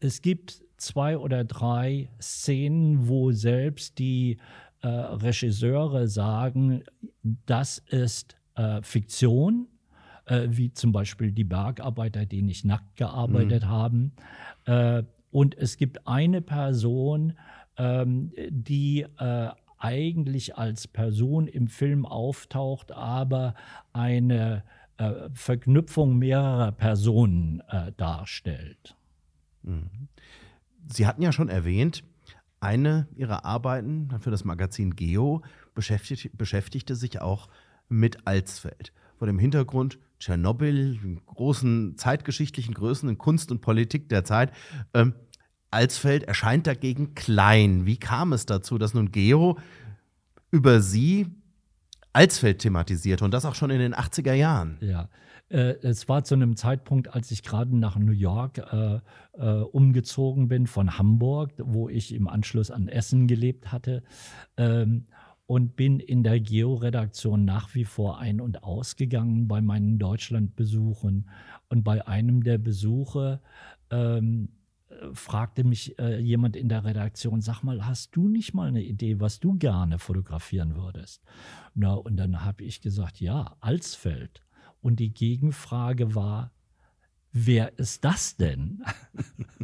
es 0.00 0.22
gibt 0.22 0.62
zwei 0.76 1.18
oder 1.18 1.44
drei 1.44 2.08
Szenen, 2.20 3.08
wo 3.08 3.32
selbst 3.32 3.98
die 3.98 4.38
äh, 4.82 4.88
Regisseure 4.88 6.06
sagen, 6.06 6.84
das 7.22 7.78
ist 7.88 8.36
äh, 8.56 8.82
Fiktion, 8.82 9.68
äh, 10.26 10.48
wie 10.50 10.72
zum 10.72 10.92
Beispiel 10.92 11.32
die 11.32 11.44
Bergarbeiter, 11.44 12.26
die 12.26 12.42
nicht 12.42 12.64
nackt 12.64 12.96
gearbeitet 12.96 13.66
haben. 13.66 14.12
Äh, 14.64 15.04
und 15.30 15.56
es 15.56 15.76
gibt 15.76 16.06
eine 16.06 16.42
Person, 16.42 17.34
ähm, 17.76 18.32
die 18.48 19.06
äh, 19.18 19.48
eigentlich 19.78 20.56
als 20.56 20.88
Person 20.88 21.46
im 21.46 21.68
Film 21.68 22.06
auftaucht, 22.06 22.92
aber 22.92 23.54
eine 23.92 24.64
äh, 24.96 25.28
Verknüpfung 25.34 26.16
mehrerer 26.16 26.72
Personen 26.72 27.62
darstellt. 27.98 28.96
Sie 30.88 31.06
hatten 31.06 31.20
ja 31.20 31.32
schon 31.32 31.50
erwähnt, 31.50 32.02
eine 32.60 33.06
Ihrer 33.14 33.44
Arbeiten 33.44 34.08
für 34.20 34.30
das 34.30 34.44
Magazin 34.44 34.96
Geo 34.96 35.42
beschäftigt, 35.74 36.36
beschäftigte 36.38 36.94
sich 36.94 37.20
auch 37.20 37.48
mit 37.88 38.26
Alsfeld. 38.26 38.92
Vor 39.18 39.26
dem 39.26 39.38
Hintergrund 39.38 39.98
Tschernobyl, 40.18 40.98
großen 41.26 41.96
zeitgeschichtlichen 41.96 42.74
Größen 42.74 43.08
in 43.08 43.18
Kunst 43.18 43.50
und 43.50 43.60
Politik 43.60 44.08
der 44.08 44.24
Zeit. 44.24 44.52
Ähm, 44.94 45.14
Alsfeld 45.70 46.24
erscheint 46.24 46.66
dagegen 46.66 47.14
klein. 47.14 47.86
Wie 47.86 47.98
kam 47.98 48.32
es 48.32 48.46
dazu, 48.46 48.78
dass 48.78 48.94
nun 48.94 49.12
Geo 49.12 49.58
über 50.50 50.80
Sie 50.80 51.26
Alsfeld 52.12 52.60
thematisierte 52.60 53.24
und 53.24 53.34
das 53.34 53.44
auch 53.44 53.54
schon 53.54 53.70
in 53.70 53.78
den 53.78 53.94
80er 53.94 54.32
Jahren? 54.32 54.78
Ja, 54.80 55.10
äh, 55.50 55.74
es 55.82 56.08
war 56.08 56.24
zu 56.24 56.34
einem 56.34 56.56
Zeitpunkt, 56.56 57.14
als 57.14 57.30
ich 57.30 57.42
gerade 57.42 57.76
nach 57.76 57.98
New 57.98 58.12
York 58.12 58.58
äh, 58.58 59.00
äh, 59.34 59.60
umgezogen 59.60 60.48
bin 60.48 60.66
von 60.66 60.98
Hamburg, 60.98 61.52
wo 61.58 61.90
ich 61.90 62.14
im 62.14 62.26
Anschluss 62.26 62.70
an 62.70 62.88
Essen 62.88 63.26
gelebt 63.26 63.70
hatte. 63.70 64.02
Ähm, 64.56 65.06
und 65.46 65.76
bin 65.76 66.00
in 66.00 66.22
der 66.22 66.40
Geo-Redaktion 66.40 67.44
nach 67.44 67.74
wie 67.74 67.84
vor 67.84 68.18
ein- 68.18 68.40
und 68.40 68.64
ausgegangen 68.64 69.46
bei 69.46 69.60
meinen 69.60 69.98
Deutschlandbesuchen. 69.98 71.30
Und 71.68 71.84
bei 71.84 72.06
einem 72.06 72.42
der 72.42 72.58
Besuche 72.58 73.40
ähm, 73.90 74.48
äh, 74.88 75.14
fragte 75.14 75.62
mich 75.62 75.98
äh, 75.98 76.18
jemand 76.18 76.56
in 76.56 76.68
der 76.68 76.84
Redaktion, 76.84 77.40
sag 77.40 77.62
mal, 77.62 77.86
hast 77.86 78.16
du 78.16 78.28
nicht 78.28 78.54
mal 78.54 78.68
eine 78.68 78.82
Idee, 78.82 79.20
was 79.20 79.38
du 79.38 79.54
gerne 79.54 79.98
fotografieren 80.00 80.74
würdest? 80.74 81.22
Na, 81.74 81.94
und 81.94 82.16
dann 82.16 82.44
habe 82.44 82.64
ich 82.64 82.80
gesagt, 82.80 83.20
ja, 83.20 83.56
Alsfeld. 83.60 84.42
Und 84.82 84.98
die 84.98 85.12
Gegenfrage 85.12 86.14
war, 86.14 86.52
wer 87.32 87.78
ist 87.78 88.04
das 88.04 88.36
denn? 88.36 88.82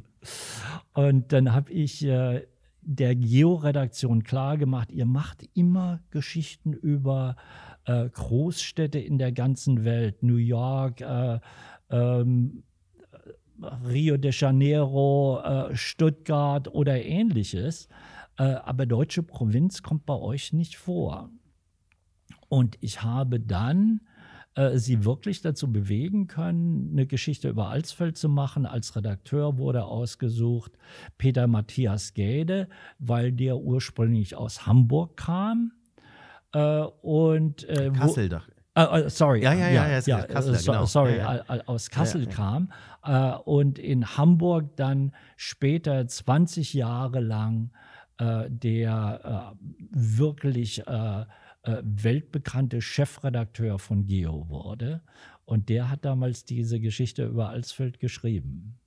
und 0.94 1.32
dann 1.32 1.52
habe 1.52 1.72
ich 1.72 2.04
äh, 2.04 2.46
der 2.82 3.14
Geo-Redaktion 3.14 4.24
klargemacht, 4.24 4.90
ihr 4.92 5.06
macht 5.06 5.48
immer 5.54 6.00
Geschichten 6.10 6.72
über 6.72 7.36
äh, 7.84 8.08
Großstädte 8.08 8.98
in 8.98 9.18
der 9.18 9.32
ganzen 9.32 9.84
Welt, 9.84 10.22
New 10.22 10.36
York, 10.36 11.00
äh, 11.00 11.38
ähm, 11.90 12.64
Rio 13.88 14.16
de 14.16 14.32
Janeiro, 14.32 15.40
äh, 15.40 15.76
Stuttgart 15.76 16.68
oder 16.74 17.02
ähnliches. 17.02 17.88
Äh, 18.38 18.44
aber 18.44 18.86
deutsche 18.86 19.22
Provinz 19.22 19.82
kommt 19.82 20.06
bei 20.06 20.14
euch 20.14 20.52
nicht 20.52 20.76
vor. 20.76 21.30
Und 22.48 22.76
ich 22.80 23.02
habe 23.02 23.38
dann 23.38 24.00
äh, 24.54 24.76
sie 24.76 25.04
wirklich 25.04 25.40
dazu 25.40 25.72
bewegen 25.72 26.26
können, 26.26 26.90
eine 26.92 27.06
Geschichte 27.06 27.48
über 27.48 27.68
Alsfeld 27.68 28.18
zu 28.18 28.28
machen. 28.28 28.66
Als 28.66 28.94
Redakteur 28.94 29.56
wurde 29.56 29.84
ausgesucht 29.84 30.72
Peter 31.16 31.46
Matthias 31.46 32.12
Gäde, 32.12 32.68
weil 32.98 33.32
der 33.32 33.56
ursprünglich 33.56 34.36
aus 34.36 34.66
Hamburg 34.66 35.16
kam. 35.16 35.72
Äh, 36.52 36.82
und 37.00 37.66
äh, 37.66 37.90
Kassel, 37.92 38.28
doch. 38.28 38.46
Uh, 38.78 39.08
sorry, 39.08 39.42
ja, 39.42 39.52
ja, 39.52 39.68
ja, 39.68 39.88
ja, 39.88 40.00
ja 40.00 40.22
Kassel, 40.22 40.54
so, 40.54 40.72
genau. 40.72 40.86
sorry, 40.86 41.18
ja, 41.18 41.44
ja. 41.46 41.60
aus 41.66 41.90
Kassel 41.90 42.26
kam 42.26 42.72
uh, 43.06 43.36
und 43.44 43.78
in 43.78 44.16
Hamburg 44.16 44.76
dann 44.76 45.12
später 45.36 46.06
20 46.06 46.72
Jahre 46.72 47.20
lang 47.20 47.70
uh, 48.18 48.44
der 48.48 49.54
wirklich 49.90 50.82
weltbekannte 51.64 52.80
Chefredakteur 52.80 53.78
von 53.78 54.06
Geo 54.06 54.48
wurde. 54.48 55.02
Und 55.44 55.68
der 55.68 55.90
hat 55.90 56.04
damals 56.04 56.44
diese 56.44 56.80
Geschichte 56.80 57.26
über 57.26 57.50
Alsfeld 57.50 58.00
geschrieben. 58.00 58.78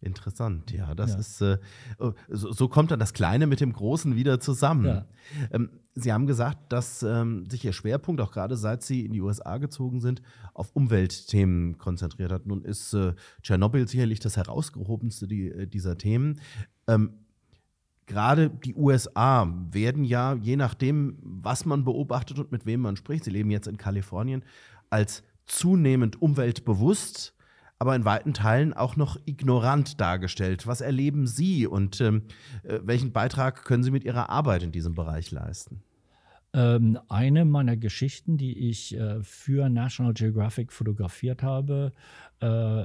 Interessant, 0.00 0.72
ja. 0.72 0.94
Das 0.94 1.12
ja. 1.12 1.18
ist 1.18 1.40
äh, 1.42 1.58
oh, 1.98 2.12
so, 2.28 2.50
so, 2.52 2.68
kommt 2.68 2.90
dann 2.90 2.98
das 2.98 3.12
Kleine 3.12 3.46
mit 3.46 3.60
dem 3.60 3.72
Großen 3.72 4.16
wieder 4.16 4.40
zusammen. 4.40 4.86
Ja. 4.86 5.06
Ähm, 5.52 5.70
Sie 5.94 6.12
haben 6.12 6.26
gesagt, 6.26 6.72
dass 6.72 7.02
ähm, 7.02 7.48
sich 7.48 7.64
Ihr 7.64 7.72
Schwerpunkt, 7.72 8.20
auch 8.20 8.32
gerade 8.32 8.56
seit 8.56 8.82
Sie 8.82 9.04
in 9.04 9.12
die 9.12 9.20
USA 9.20 9.58
gezogen 9.58 10.00
sind, 10.00 10.22
auf 10.54 10.70
Umweltthemen 10.74 11.78
konzentriert 11.78 12.32
hat. 12.32 12.46
Nun 12.46 12.64
ist 12.64 12.94
äh, 12.94 13.14
Tschernobyl 13.42 13.86
sicherlich 13.86 14.18
das 14.18 14.36
herausgehobenste 14.36 15.28
die, 15.28 15.48
äh, 15.48 15.66
dieser 15.66 15.98
Themen. 15.98 16.40
Ähm, 16.88 17.12
gerade 18.06 18.50
die 18.50 18.74
USA 18.74 19.52
werden 19.70 20.04
ja, 20.04 20.34
je 20.34 20.56
nachdem, 20.56 21.18
was 21.22 21.64
man 21.64 21.84
beobachtet 21.84 22.38
und 22.38 22.52
mit 22.52 22.66
wem 22.66 22.80
man 22.80 22.96
spricht, 22.96 23.24
Sie 23.24 23.30
leben 23.30 23.50
jetzt 23.50 23.68
in 23.68 23.76
Kalifornien, 23.76 24.44
als 24.90 25.22
zunehmend 25.46 26.20
umweltbewusst 26.20 27.34
aber 27.82 27.96
in 27.96 28.04
weiten 28.04 28.32
Teilen 28.32 28.72
auch 28.72 28.94
noch 28.94 29.16
ignorant 29.26 30.00
dargestellt. 30.00 30.68
Was 30.68 30.80
erleben 30.80 31.26
Sie 31.26 31.66
und 31.66 32.00
ähm, 32.00 32.22
äh, 32.62 32.78
welchen 32.84 33.10
Beitrag 33.10 33.64
können 33.64 33.82
Sie 33.82 33.90
mit 33.90 34.04
Ihrer 34.04 34.30
Arbeit 34.30 34.62
in 34.62 34.70
diesem 34.70 34.94
Bereich 34.94 35.32
leisten? 35.32 35.82
Ähm, 36.52 37.00
eine 37.08 37.44
meiner 37.44 37.76
Geschichten, 37.76 38.38
die 38.38 38.70
ich 38.70 38.96
äh, 38.96 39.20
für 39.24 39.68
National 39.68 40.14
Geographic 40.14 40.72
fotografiert 40.72 41.42
habe, 41.42 41.90
äh, 42.38 42.84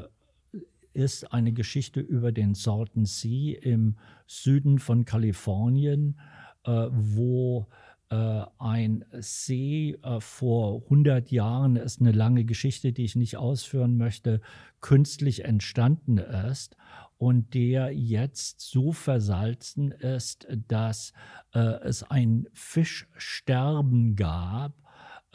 ist 0.98 1.32
eine 1.32 1.54
Geschichte 1.54 2.00
über 2.00 2.32
den 2.32 2.56
Salton 2.56 3.06
Sea 3.06 3.56
im 3.62 3.98
Süden 4.26 4.80
von 4.80 5.06
Kalifornien, 5.06 6.20
äh, 6.66 6.88
wo 6.90 7.68
äh, 8.10 8.44
ein 8.58 9.06
See 9.20 9.96
äh, 10.02 10.20
vor 10.20 10.82
100 10.86 11.30
Jahren 11.30 11.76
ist 11.76 12.02
eine 12.02 12.14
lange 12.14 12.46
Geschichte, 12.46 12.94
die 12.94 13.04
ich 13.04 13.16
nicht 13.16 13.38
ausführen 13.38 13.96
möchte, 13.98 14.42
künstlich 14.82 15.46
entstanden 15.46 16.18
ist 16.18 16.76
und 17.20 17.54
der 17.54 17.92
jetzt 17.92 18.62
so 18.62 18.92
versalzen 18.92 19.92
ist, 19.92 20.48
dass 20.68 21.14
äh, 21.54 21.60
es 21.60 22.02
ein 22.02 22.48
Fischsterben 22.54 24.16
gab 24.16 24.74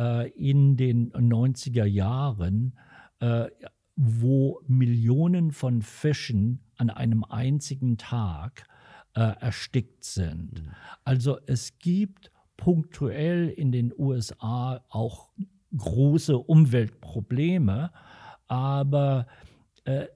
äh, 0.00 0.28
in 0.30 0.76
den 0.76 1.12
90er 1.12 1.84
Jahren, 1.84 2.76
äh, 3.20 3.46
wo 3.96 4.60
Millionen 4.66 5.52
von 5.52 5.82
Fischen 5.82 6.60
an 6.76 6.90
einem 6.90 7.24
einzigen 7.24 7.98
Tag 7.98 8.64
äh, 9.14 9.20
erstickt 9.40 10.04
sind. 10.04 10.62
Mhm. 10.62 10.70
Also 11.04 11.38
es 11.46 11.78
gibt 11.78 12.30
punktuell 12.56 13.48
in 13.48 13.72
den 13.72 13.92
USA 13.96 14.84
auch 14.88 15.30
große 15.76 16.38
Umweltprobleme, 16.38 17.92
aber 18.46 19.26
äh, 19.84 20.06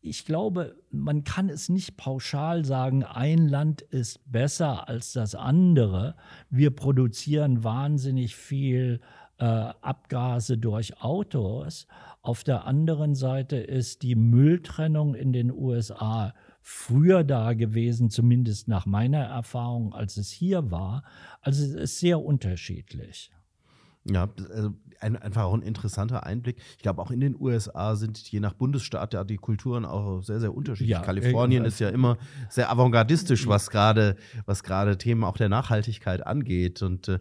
ich 0.00 0.24
glaube, 0.24 0.76
man 0.90 1.22
kann 1.22 1.48
es 1.48 1.68
nicht 1.68 1.96
pauschal 1.96 2.64
sagen, 2.64 3.04
ein 3.04 3.46
Land 3.46 3.82
ist 3.82 4.20
besser 4.30 4.88
als 4.88 5.12
das 5.12 5.36
andere. 5.36 6.16
Wir 6.50 6.74
produzieren 6.74 7.62
wahnsinnig 7.62 8.34
viel 8.34 9.00
äh, 9.38 9.44
Abgase 9.44 10.58
durch 10.58 11.00
Autos. 11.00 11.86
Auf 12.22 12.44
der 12.44 12.66
anderen 12.66 13.16
Seite 13.16 13.56
ist 13.56 14.02
die 14.02 14.14
Mülltrennung 14.14 15.16
in 15.16 15.32
den 15.32 15.50
USA 15.50 16.34
früher 16.60 17.24
da 17.24 17.52
gewesen, 17.52 18.10
zumindest 18.10 18.68
nach 18.68 18.86
meiner 18.86 19.24
Erfahrung, 19.24 19.92
als 19.92 20.16
es 20.16 20.30
hier 20.30 20.70
war. 20.70 21.02
Also 21.40 21.64
es 21.64 21.74
ist 21.74 21.98
sehr 21.98 22.20
unterschiedlich. 22.20 23.32
Ja, 24.04 24.32
also 24.50 24.70
ein, 25.02 25.16
einfach 25.16 25.44
auch 25.44 25.54
ein 25.54 25.62
interessanter 25.62 26.24
Einblick. 26.24 26.56
Ich 26.76 26.82
glaube, 26.82 27.02
auch 27.02 27.10
in 27.10 27.20
den 27.20 27.36
USA 27.38 27.96
sind 27.96 28.18
je 28.30 28.40
nach 28.40 28.54
Bundesstaat 28.54 29.14
ja 29.14 29.24
die 29.24 29.36
Kulturen 29.36 29.84
auch 29.84 30.22
sehr, 30.22 30.40
sehr 30.40 30.54
unterschiedlich. 30.54 30.90
Ja, 30.90 31.00
Kalifornien 31.00 31.64
äh, 31.64 31.68
ist 31.68 31.80
ja 31.80 31.88
immer 31.88 32.16
sehr 32.48 32.70
avantgardistisch, 32.70 33.46
was 33.46 33.70
gerade 33.70 34.16
was 34.46 34.62
gerade 34.62 34.96
Themen 34.98 35.24
auch 35.24 35.36
der 35.36 35.48
Nachhaltigkeit 35.48 36.26
angeht. 36.26 36.82
Und 36.82 37.08
äh, 37.08 37.18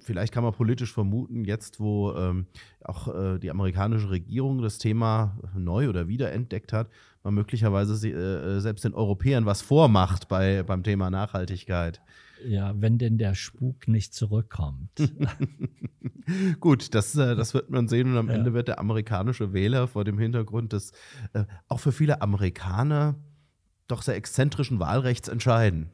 vielleicht 0.00 0.32
kann 0.32 0.44
man 0.44 0.52
politisch 0.52 0.92
vermuten, 0.92 1.44
jetzt 1.44 1.80
wo 1.80 2.12
ähm, 2.14 2.46
auch 2.82 3.08
äh, 3.14 3.38
die 3.38 3.50
amerikanische 3.50 4.10
Regierung 4.10 4.62
das 4.62 4.78
Thema 4.78 5.38
neu 5.54 5.88
oder 5.88 6.08
wiederentdeckt 6.08 6.72
hat, 6.72 6.88
man 7.22 7.34
möglicherweise 7.34 8.08
äh, 8.08 8.60
selbst 8.60 8.84
den 8.84 8.94
Europäern 8.94 9.46
was 9.46 9.62
vormacht 9.62 10.28
bei, 10.28 10.62
beim 10.62 10.82
Thema 10.82 11.10
Nachhaltigkeit. 11.10 12.00
Ja, 12.46 12.74
wenn 12.76 12.98
denn 12.98 13.18
der 13.18 13.34
Spuk 13.34 13.88
nicht 13.88 14.14
zurückkommt. 14.14 14.90
Gut, 16.60 16.94
das, 16.94 17.16
äh, 17.16 17.34
das 17.34 17.54
wird 17.54 17.70
man 17.70 17.88
sehen 17.88 18.12
und 18.12 18.18
am 18.18 18.28
ja. 18.28 18.34
Ende 18.34 18.52
wird 18.54 18.68
der 18.68 18.78
amerikanische 18.78 19.52
Wähler 19.52 19.88
vor 19.88 20.04
dem 20.04 20.18
Hintergrund 20.18 20.72
des 20.72 20.92
äh, 21.32 21.44
auch 21.68 21.80
für 21.80 21.92
viele 21.92 22.22
Amerikaner 22.22 23.16
doch 23.88 24.02
sehr 24.02 24.16
exzentrischen 24.16 24.78
Wahlrechts 24.78 25.28
entscheiden. 25.28 25.90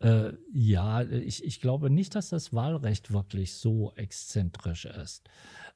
Äh, 0.00 0.32
ja, 0.52 1.02
ich, 1.02 1.44
ich 1.44 1.60
glaube 1.60 1.90
nicht, 1.90 2.14
dass 2.14 2.30
das 2.30 2.52
Wahlrecht 2.52 3.12
wirklich 3.12 3.54
so 3.54 3.92
exzentrisch 3.96 4.84
ist. 4.84 5.28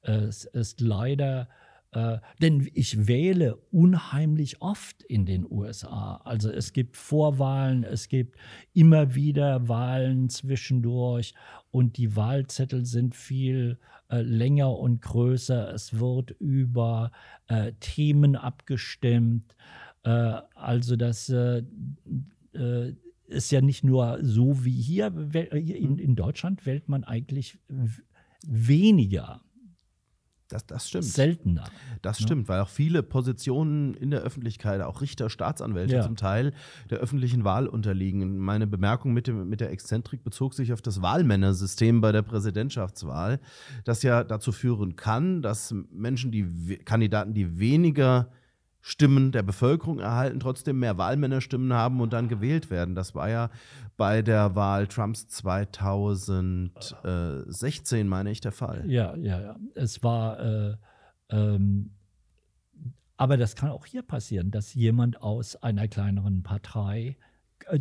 Es 0.03 0.45
ist 0.45 0.81
leider 0.81 1.49
äh, 1.93 2.19
denn 2.43 2.69
ich 2.75 3.07
wähle 3.07 3.57
unheimlich 3.71 4.61
oft 4.61 5.03
in 5.05 5.25
den 5.25 5.51
USA. 5.51 6.21
Also 6.25 6.51
es 6.51 6.73
gibt 6.73 6.97
Vorwahlen, 6.97 7.83
es 7.83 8.09
gibt 8.09 8.37
immer 8.75 9.15
wieder 9.15 9.69
Wahlen 9.69 10.29
zwischendurch 10.29 11.35
und 11.71 11.97
die 11.97 12.15
Wahlzettel 12.15 12.85
sind 12.85 13.15
viel 13.15 13.79
äh, 14.11 14.21
länger 14.21 14.77
und 14.77 15.01
größer. 15.01 15.73
Es 15.73 15.99
wird 15.99 16.33
über 16.33 17.11
äh, 17.47 17.73
Themen 17.81 18.37
abgestimmt. 18.37 19.55
Äh, 20.03 20.41
also 20.55 20.97
das 20.97 21.33
ist 23.29 23.53
ja 23.53 23.61
nicht 23.61 23.85
nur 23.85 24.19
so 24.23 24.65
wie 24.65 24.81
hier 24.81 25.13
in, 25.53 25.99
in 25.99 26.17
Deutschland 26.17 26.65
wählt 26.67 26.89
man 26.89 27.05
eigentlich 27.05 27.59
weniger 28.47 29.43
das, 30.49 30.67
das 30.67 30.89
stimmt. 30.89 31.05
Seltener. 31.05 31.65
Das 32.03 32.21
ne? 32.21 32.27
stimmt, 32.27 32.49
weil 32.49 32.61
auch 32.61 32.69
viele 32.69 33.03
Positionen 33.03 33.95
in 33.95 34.11
der 34.11 34.21
Öffentlichkeit, 34.21 34.81
auch 34.81 35.01
Richter, 35.01 35.29
Staatsanwälte 35.31 35.97
ja. 35.97 36.03
zum 36.03 36.17
Teil 36.17 36.53
der 36.91 36.99
öffentlichen 36.99 37.45
Wahl 37.45 37.67
unterliegen. 37.67 38.39
Meine 38.39 38.67
Bemerkung 38.67 39.13
mit, 39.13 39.27
dem, 39.27 39.49
mit 39.49 39.61
der 39.61 39.71
Exzentrik 39.71 40.25
bezog 40.25 40.55
sich 40.55 40.73
auf 40.73 40.83
das 40.83 41.03
Wahlmännersystem 41.03 42.01
bei 42.01 42.13
der 42.13 42.23
Präsidentschaftswahl, 42.23 43.41
das 43.85 44.03
ja 44.03 44.25
dazu 44.25 44.53
führen 44.53 44.97
kann, 44.97 45.43
dass 45.43 45.75
Menschen, 45.91 46.33
die 46.33 46.79
Kandidaten, 46.85 47.35
die 47.35 47.59
weniger 47.59 48.31
Stimmen 48.81 49.33
der 49.33 49.43
Bevölkerung 49.43 49.99
erhalten, 49.99 50.39
trotzdem 50.41 50.79
mehr 50.79 50.97
Wahlmännerstimmen 50.99 51.73
haben 51.73 52.01
und 52.01 52.13
dann 52.13 52.29
gewählt 52.29 52.71
werden. 52.71 52.95
Das 52.95 53.13
war 53.15 53.29
ja 53.29 53.51
bei 53.97 54.23
der 54.23 54.55
Wahl 54.55 54.87
Trumps 54.87 55.27
2016, 55.29 58.09
meine 58.09 58.31
ich, 58.31 58.41
der 58.41 58.53
Fall. 58.53 58.85
Ja, 58.87 59.17
ja, 59.17 59.41
ja. 59.41 59.57
Es 59.75 60.03
war, 60.03 60.41
äh, 60.41 60.77
ähm, 61.31 61.91
aber 63.17 63.37
das 63.37 63.57
kann 63.57 63.71
auch 63.71 63.85
hier 63.85 64.03
passieren, 64.03 64.53
dass 64.53 64.75
jemand 64.75 65.23
aus 65.23 65.57
einer 65.57 65.89
kleineren 65.89 66.45
Partei 66.45 67.17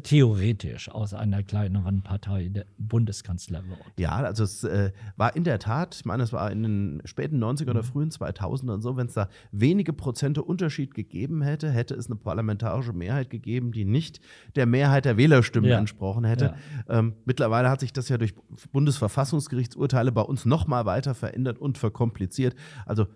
theoretisch 0.04 0.90
aus 0.90 1.14
einer 1.14 1.44
kleineren 1.44 2.02
Partei 2.02 2.50
der 2.50 2.66
Bundeskanzler 2.78 3.64
wird. 3.68 3.80
Ja, 3.98 4.12
also 4.18 4.44
es 4.44 4.64
äh, 4.64 4.92
war 5.16 5.36
in 5.36 5.44
der 5.44 5.60
Tat, 5.60 5.96
ich 5.96 6.06
meine, 6.06 6.24
es 6.24 6.34
war 6.34 6.52
in 6.52 6.64
den 6.64 7.02
späten 7.06 7.42
90er 7.42 7.64
mhm. 7.64 7.70
oder 7.70 7.84
frühen 7.84 8.10
2000ern 8.10 8.82
so, 8.82 8.98
wenn 8.98 9.08
es 9.08 9.14
da 9.14 9.30
wenige 9.52 9.94
Prozente 9.94 10.44
Unterschied 10.44 10.94
gegeben 10.94 11.42
hätte, 11.42 11.72
hätte 11.72 11.96
es 11.96 12.08
eine 12.08 12.16
parlamentarische 12.16 12.94
Mehrheit 12.94 13.30
gegeben, 13.30 13.72
die 13.72 13.86
nicht 13.86 14.20
der 14.56 14.66
Mehrheit 14.66 15.06
der 15.06 15.18
Wählerstimmen 15.18 15.70
ja. 15.70 15.78
entsprochen 15.78 16.26
hätte. 16.26 16.56
Ja. 16.88 17.00
Ähm, 17.00 17.14
mittlerweile 17.26 17.70
hat 17.70 17.80
sich 17.80 17.94
das 17.94 18.10
ja 18.10 18.18
durch 18.18 18.34
Bundesverfassungsgerichtsurteile 18.72 20.12
bei 20.12 20.22
uns 20.22 20.46
noch 20.46 20.68
mal 20.68 20.86
weiter 20.86 21.16
verändert 21.16 21.60
und 21.60 21.78
verkompliziert. 21.78 22.56
Also 22.86 23.08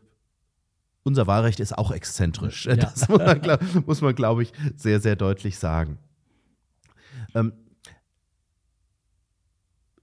unser 1.03 1.27
Wahlrecht 1.27 1.59
ist 1.59 1.77
auch 1.77 1.91
exzentrisch. 1.91 2.65
Ja. 2.65 2.75
Das 2.75 3.09
muss 3.09 3.17
man, 3.17 3.41
glaube 3.41 4.15
glaub 4.15 4.39
ich, 4.39 4.53
sehr, 4.75 4.99
sehr 4.99 5.15
deutlich 5.15 5.57
sagen. 5.57 5.97
Ähm, 7.35 7.53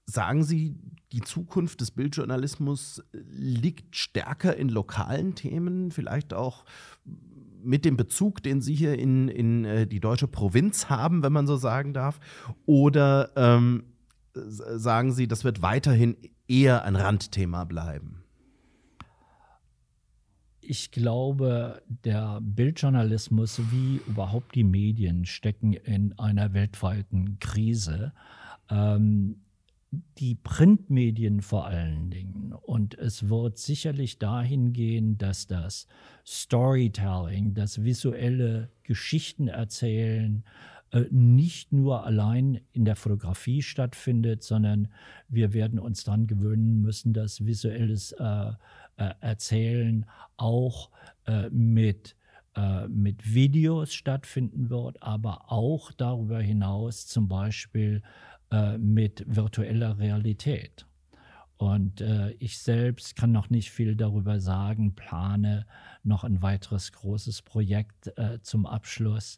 sagen 0.05 0.43
Sie, 0.43 0.75
die 1.11 1.21
Zukunft 1.21 1.81
des 1.81 1.91
Bildjournalismus 1.91 3.03
liegt 3.13 3.95
stärker 3.95 4.55
in 4.55 4.69
lokalen 4.69 5.35
Themen, 5.35 5.91
vielleicht 5.91 6.33
auch 6.33 6.65
mit 7.63 7.83
dem 7.85 7.97
Bezug, 7.97 8.43
den 8.43 8.61
Sie 8.61 8.75
hier 8.75 8.97
in, 8.97 9.27
in 9.27 9.65
äh, 9.65 9.87
die 9.87 9.99
deutsche 9.99 10.27
Provinz 10.27 10.89
haben, 10.89 11.23
wenn 11.23 11.33
man 11.33 11.47
so 11.47 11.57
sagen 11.57 11.93
darf? 11.93 12.19
Oder 12.65 13.31
ähm, 13.35 13.83
sagen 14.33 15.11
Sie, 15.11 15.27
das 15.27 15.43
wird 15.43 15.61
weiterhin 15.61 16.15
eher 16.47 16.83
ein 16.83 16.95
Randthema 16.95 17.65
bleiben? 17.65 18.18
Ich 20.71 20.91
glaube, 20.91 21.81
der 22.03 22.39
Bildjournalismus 22.43 23.59
wie 23.71 24.01
überhaupt 24.05 24.53
die 24.53 24.63
Medien 24.63 25.25
stecken 25.25 25.73
in 25.73 26.13
einer 26.19 26.53
weltweiten 26.53 27.39
Krise. 27.39 28.13
Ähm, 28.69 29.37
die 30.19 30.35
Printmedien 30.35 31.41
vor 31.41 31.65
allen 31.65 32.11
Dingen. 32.11 32.53
Und 32.53 32.95
es 32.99 33.29
wird 33.29 33.57
sicherlich 33.57 34.19
dahin 34.19 34.71
gehen, 34.71 35.17
dass 35.17 35.47
das 35.47 35.87
Storytelling, 36.23 37.55
das 37.55 37.83
visuelle 37.83 38.69
Geschichtenerzählen 38.83 40.43
äh, 40.91 41.05
nicht 41.09 41.73
nur 41.73 42.05
allein 42.05 42.61
in 42.73 42.85
der 42.85 42.95
Fotografie 42.95 43.63
stattfindet, 43.63 44.43
sondern 44.43 44.89
wir 45.27 45.51
werden 45.53 45.79
uns 45.79 46.03
daran 46.03 46.27
gewöhnen 46.27 46.79
müssen, 46.79 47.13
dass 47.13 47.43
visuelles 47.43 48.11
äh, 48.11 48.51
äh, 48.99 49.13
Erzählen 49.21 50.05
auch 50.37 50.91
äh, 51.25 51.49
mit 51.49 52.15
äh, 52.55 52.87
mit 52.87 53.33
Videos 53.33 53.93
stattfinden 53.93 54.69
wird, 54.69 55.01
aber 55.01 55.51
auch 55.51 55.91
darüber 55.91 56.41
hinaus 56.41 57.07
zum 57.07 57.27
Beispiel 57.29 58.01
äh, 58.51 58.77
mit 58.77 59.23
virtueller 59.27 59.97
Realität. 59.97 60.85
Und 61.57 62.01
äh, 62.01 62.31
ich 62.39 62.57
selbst 62.59 63.15
kann 63.15 63.31
noch 63.31 63.49
nicht 63.49 63.71
viel 63.71 63.95
darüber 63.95 64.39
sagen, 64.39 64.95
plane 64.95 65.67
noch 66.03 66.23
ein 66.23 66.41
weiteres 66.41 66.91
großes 66.91 67.43
Projekt 67.43 68.11
zum 68.41 68.65
Abschluss 68.65 69.37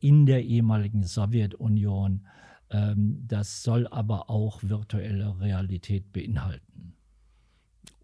in 0.00 0.26
der 0.26 0.44
ehemaligen 0.44 1.02
Sowjetunion. 1.02 2.26
Ähm, 2.70 3.24
das 3.26 3.62
soll 3.62 3.86
aber 3.88 4.28
auch 4.28 4.62
virtuelle 4.62 5.40
Realität 5.40 6.12
beinhalten. 6.12 6.95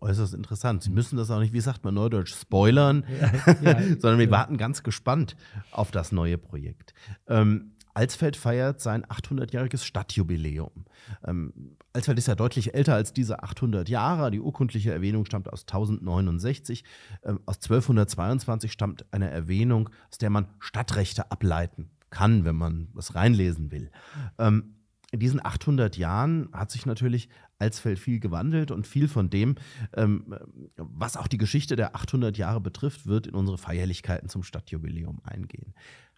Äußerst 0.02 0.34
interessant. 0.34 0.82
Sie 0.82 0.90
müssen 0.90 1.16
das 1.16 1.30
auch 1.30 1.38
nicht, 1.38 1.52
wie 1.52 1.60
sagt 1.60 1.84
man 1.84 1.94
neudeutsch, 1.94 2.34
spoilern, 2.34 3.04
ja, 3.20 3.52
ja, 3.62 3.80
sondern 4.00 4.18
wir 4.18 4.26
ja. 4.26 4.30
warten 4.32 4.56
ganz 4.56 4.82
gespannt 4.82 5.36
auf 5.70 5.92
das 5.92 6.10
neue 6.10 6.38
Projekt. 6.38 6.92
Ähm, 7.28 7.72
Alsfeld 7.94 8.36
feiert 8.36 8.80
sein 8.80 9.04
800-jähriges 9.04 9.84
Stadtjubiläum. 9.84 10.86
Ähm, 11.24 11.76
Alsfeld 11.92 12.18
ist 12.18 12.26
ja 12.26 12.34
deutlich 12.34 12.74
älter 12.74 12.94
als 12.94 13.12
diese 13.12 13.42
800 13.42 13.88
Jahre. 13.88 14.30
Die 14.30 14.40
urkundliche 14.40 14.92
Erwähnung 14.92 15.24
stammt 15.24 15.52
aus 15.52 15.62
1069. 15.62 16.84
Ähm, 17.22 17.40
aus 17.46 17.56
1222 17.56 18.72
stammt 18.72 19.04
eine 19.12 19.30
Erwähnung, 19.30 19.90
aus 20.10 20.18
der 20.18 20.30
man 20.30 20.48
Stadtrechte 20.58 21.30
ableiten 21.30 21.90
kann, 22.10 22.44
wenn 22.44 22.56
man 22.56 22.88
was 22.92 23.14
reinlesen 23.14 23.70
will. 23.70 23.90
Ähm, 24.38 24.74
in 25.12 25.20
diesen 25.20 25.44
800 25.44 25.96
Jahren 25.98 26.48
hat 26.52 26.70
sich 26.70 26.86
natürlich 26.86 27.28
Alsfeld 27.58 27.98
viel 27.98 28.18
gewandelt 28.18 28.70
und 28.70 28.86
viel 28.86 29.08
von 29.08 29.30
dem, 29.30 29.56
ähm, 29.94 30.34
was 30.76 31.16
auch 31.16 31.28
die 31.28 31.38
Geschichte 31.38 31.76
der 31.76 31.94
800 31.94 32.36
Jahre 32.38 32.60
betrifft, 32.60 33.06
wird 33.06 33.26
in 33.26 33.34
unsere 33.34 33.58
Feierlichkeiten 33.58 34.28
zum 34.28 34.42
Stadtjubiläum 34.42 35.20
eingehen. 35.22 35.74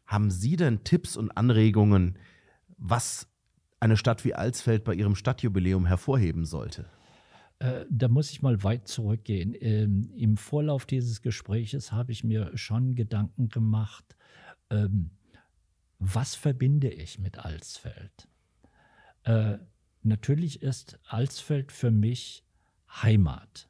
Haben 0.07 0.31
Sie 0.31 0.57
denn 0.57 0.85
Tipps 0.85 1.17
und 1.17 1.37
Anregungen, 1.37 2.19
was 2.79 3.27
eine 3.81 3.97
Stadt 3.97 4.25
wie 4.25 4.35
Alsfeld 4.35 4.85
bei 4.85 4.95
ihrem 4.95 5.17
Stadtjubiläum 5.17 5.87
hervorheben 5.87 6.45
sollte? 6.47 6.87
Äh, 7.59 7.85
da 7.91 8.09
muss 8.09 8.31
ich 8.31 8.43
mal 8.43 8.63
weit 8.63 8.87
zurückgehen. 8.87 9.55
Ähm, 9.61 10.11
Im 10.17 10.37
Vorlauf 10.37 10.87
dieses 10.87 11.21
Gespräches 11.21 11.91
habe 11.91 12.13
ich 12.13 12.23
mir 12.23 12.57
schon 12.57 12.95
Gedanken 12.95 13.49
gemacht, 13.49 14.17
ähm, 14.71 15.11
was 15.99 16.37
verbinde 16.37 16.91
ich 16.91 17.19
mit 17.19 17.39
Alsfeld? 17.39 18.29
Äh, 19.25 19.59
natürlich 20.03 20.63
ist 20.63 20.99
Alsfeld 21.07 21.73
für 21.73 21.91
mich 21.91 22.45
Heimat. 23.03 23.69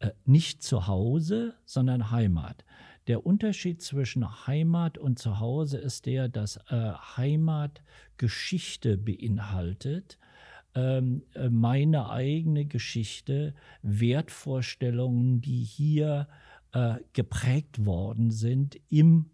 Äh, 0.00 0.10
nicht 0.24 0.62
zu 0.62 0.86
Hause, 0.86 1.54
sondern 1.64 2.10
Heimat. 2.10 2.64
Der 3.08 3.24
Unterschied 3.24 3.80
zwischen 3.80 4.46
Heimat 4.46 4.98
und 4.98 5.18
Zuhause 5.18 5.78
ist 5.78 6.04
der, 6.04 6.28
dass 6.28 6.58
äh, 6.68 6.92
Heimat 7.16 7.82
Geschichte 8.18 8.98
beinhaltet, 8.98 10.18
ähm, 10.74 11.22
äh, 11.34 11.48
meine 11.48 12.10
eigene 12.10 12.66
Geschichte, 12.66 13.54
Wertvorstellungen, 13.82 15.40
die 15.40 15.64
hier 15.64 16.28
äh, 16.72 16.96
geprägt 17.14 17.86
worden 17.86 18.30
sind 18.30 18.78
im 18.90 19.30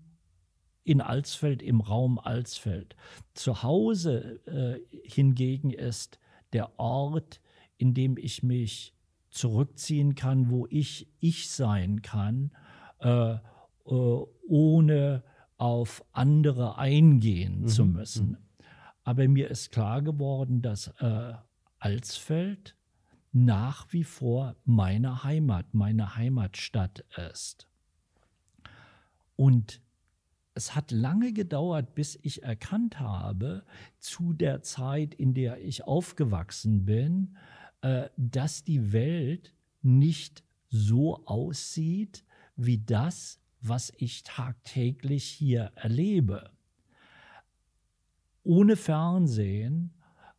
in 0.85 1.01
Alsfeld, 1.01 1.63
im 1.63 1.81
Raum 1.81 2.19
Alsfeld. 2.19 2.95
Zu 3.33 3.63
Hause 3.63 4.41
äh, 4.47 4.99
hingegen 5.09 5.71
ist 5.71 6.19
der 6.53 6.79
Ort, 6.79 7.41
in 7.79 7.95
dem 7.95 8.17
ich 8.17 8.43
mich 8.43 8.95
zurückziehen 9.31 10.15
kann, 10.15 10.51
wo 10.51 10.67
ich 10.71 11.09
ich 11.19 11.51
sein 11.51 12.03
kann 12.03 12.53
äh, 13.01 13.35
äh, 13.35 13.39
ohne 13.87 15.23
auf 15.57 16.05
andere 16.13 16.79
eingehen 16.79 17.63
mhm. 17.63 17.69
zu 17.69 17.85
müssen. 17.85 18.29
Mhm. 18.29 18.37
Aber 19.05 19.29
mir 19.29 19.51
ist 19.51 19.73
klar 19.73 20.03
geworden, 20.03 20.63
dass 20.63 20.89
äh, 21.01 21.35
Alsfeld 21.79 22.77
nach 23.33 23.93
wie 23.93 24.05
vor 24.05 24.57
meine 24.65 25.25
Heimat, 25.25 25.75
meine 25.75 26.17
Heimatstadt 26.17 27.05
ist. 27.33 27.69
Und 29.37 29.83
es 30.55 30.75
hat 30.75 30.93
lange 30.93 31.33
gedauert, 31.33 31.95
bis 31.95 32.19
ich 32.23 32.45
erkannt 32.45 33.01
habe, 33.01 33.65
zu 33.99 34.33
der 34.33 34.63
Zeit, 34.63 35.15
in 35.15 35.35
der 35.35 35.61
ich 35.61 35.85
aufgewachsen 35.85 36.85
bin, 36.85 37.37
äh, 37.83 38.09
dass 38.17 38.65
die 38.65 38.93
Welt 38.93 39.53
nicht 39.83 40.45
so 40.69 41.27
aussieht 41.27 42.25
wie 42.57 42.79
das, 42.79 43.41
was 43.61 43.93
ich 43.97 44.23
tagtäglich 44.23 45.25
hier 45.25 45.73
erlebe. 45.75 46.51
Ohne 48.45 48.77
Fernsehen 48.77 49.95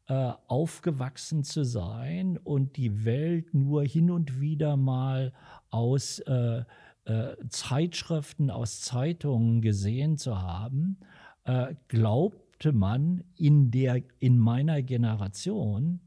äh, 0.08 0.32
aufgewachsen 0.48 1.44
zu 1.44 1.66
sein 1.66 2.38
und 2.38 2.78
die 2.78 3.04
Welt 3.04 3.54
nur 3.54 3.84
hin 3.84 4.12
und 4.12 4.40
wieder 4.40 4.78
mal 4.78 5.34
aus 5.72 6.20
äh, 6.20 6.64
äh, 7.06 7.36
Zeitschriften, 7.50 8.50
aus 8.50 8.82
Zeitungen 8.82 9.62
gesehen 9.62 10.18
zu 10.18 10.42
haben, 10.42 10.98
äh, 11.44 11.76
glaubte 11.88 12.74
man 12.74 13.24
in, 13.36 13.72
der, 13.72 14.02
in 14.20 14.38
meiner 14.38 14.82
Generation, 14.82 16.00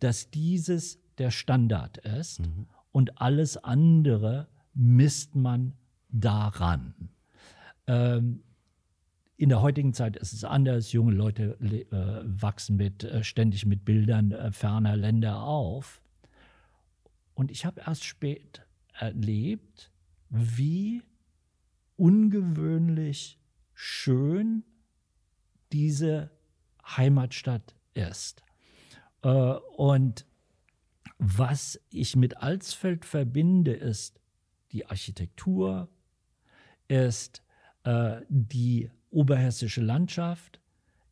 dass 0.00 0.30
dieses 0.30 0.98
der 1.18 1.30
Standard 1.30 1.98
ist 1.98 2.40
mhm. 2.40 2.66
und 2.92 3.20
alles 3.20 3.56
andere 3.56 4.48
misst 4.74 5.34
man 5.34 5.74
daran. 6.08 6.94
Ähm, 7.86 8.42
in 9.36 9.50
der 9.50 9.62
heutigen 9.62 9.92
Zeit 9.92 10.16
ist 10.16 10.32
es 10.32 10.42
anders. 10.44 10.92
Junge 10.92 11.12
Leute 11.12 11.56
äh, 11.60 12.22
wachsen 12.24 12.76
mit, 12.76 13.04
äh, 13.04 13.22
ständig 13.22 13.66
mit 13.66 13.84
Bildern 13.84 14.32
äh, 14.32 14.50
ferner 14.50 14.96
Länder 14.96 15.42
auf. 15.42 16.00
Und 17.34 17.50
ich 17.52 17.64
habe 17.64 17.82
erst 17.86 18.04
spät 18.04 18.62
erlebt, 18.92 19.92
wie 20.30 21.02
ungewöhnlich 21.96 23.38
schön 23.74 24.64
diese 25.72 26.30
Heimatstadt 26.84 27.74
ist. 27.94 28.42
Äh, 29.22 29.28
und 29.28 30.26
was 31.18 31.80
ich 31.90 32.16
mit 32.16 32.36
Alsfeld 32.38 33.04
verbinde, 33.04 33.72
ist 33.72 34.20
die 34.72 34.86
Architektur, 34.86 35.88
ist 36.86 37.42
äh, 37.84 38.20
die 38.28 38.90
oberhessische 39.10 39.80
Landschaft, 39.80 40.60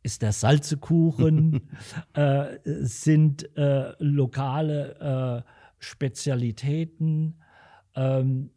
ist 0.03 0.23
der 0.23 0.33
Salzekuchen, 0.33 1.71
äh, 2.13 2.59
sind 2.65 3.57
äh, 3.57 3.93
lokale 3.99 5.45
äh, 5.45 5.51
Spezialitäten. 5.79 7.43
Ähm, 7.95 8.51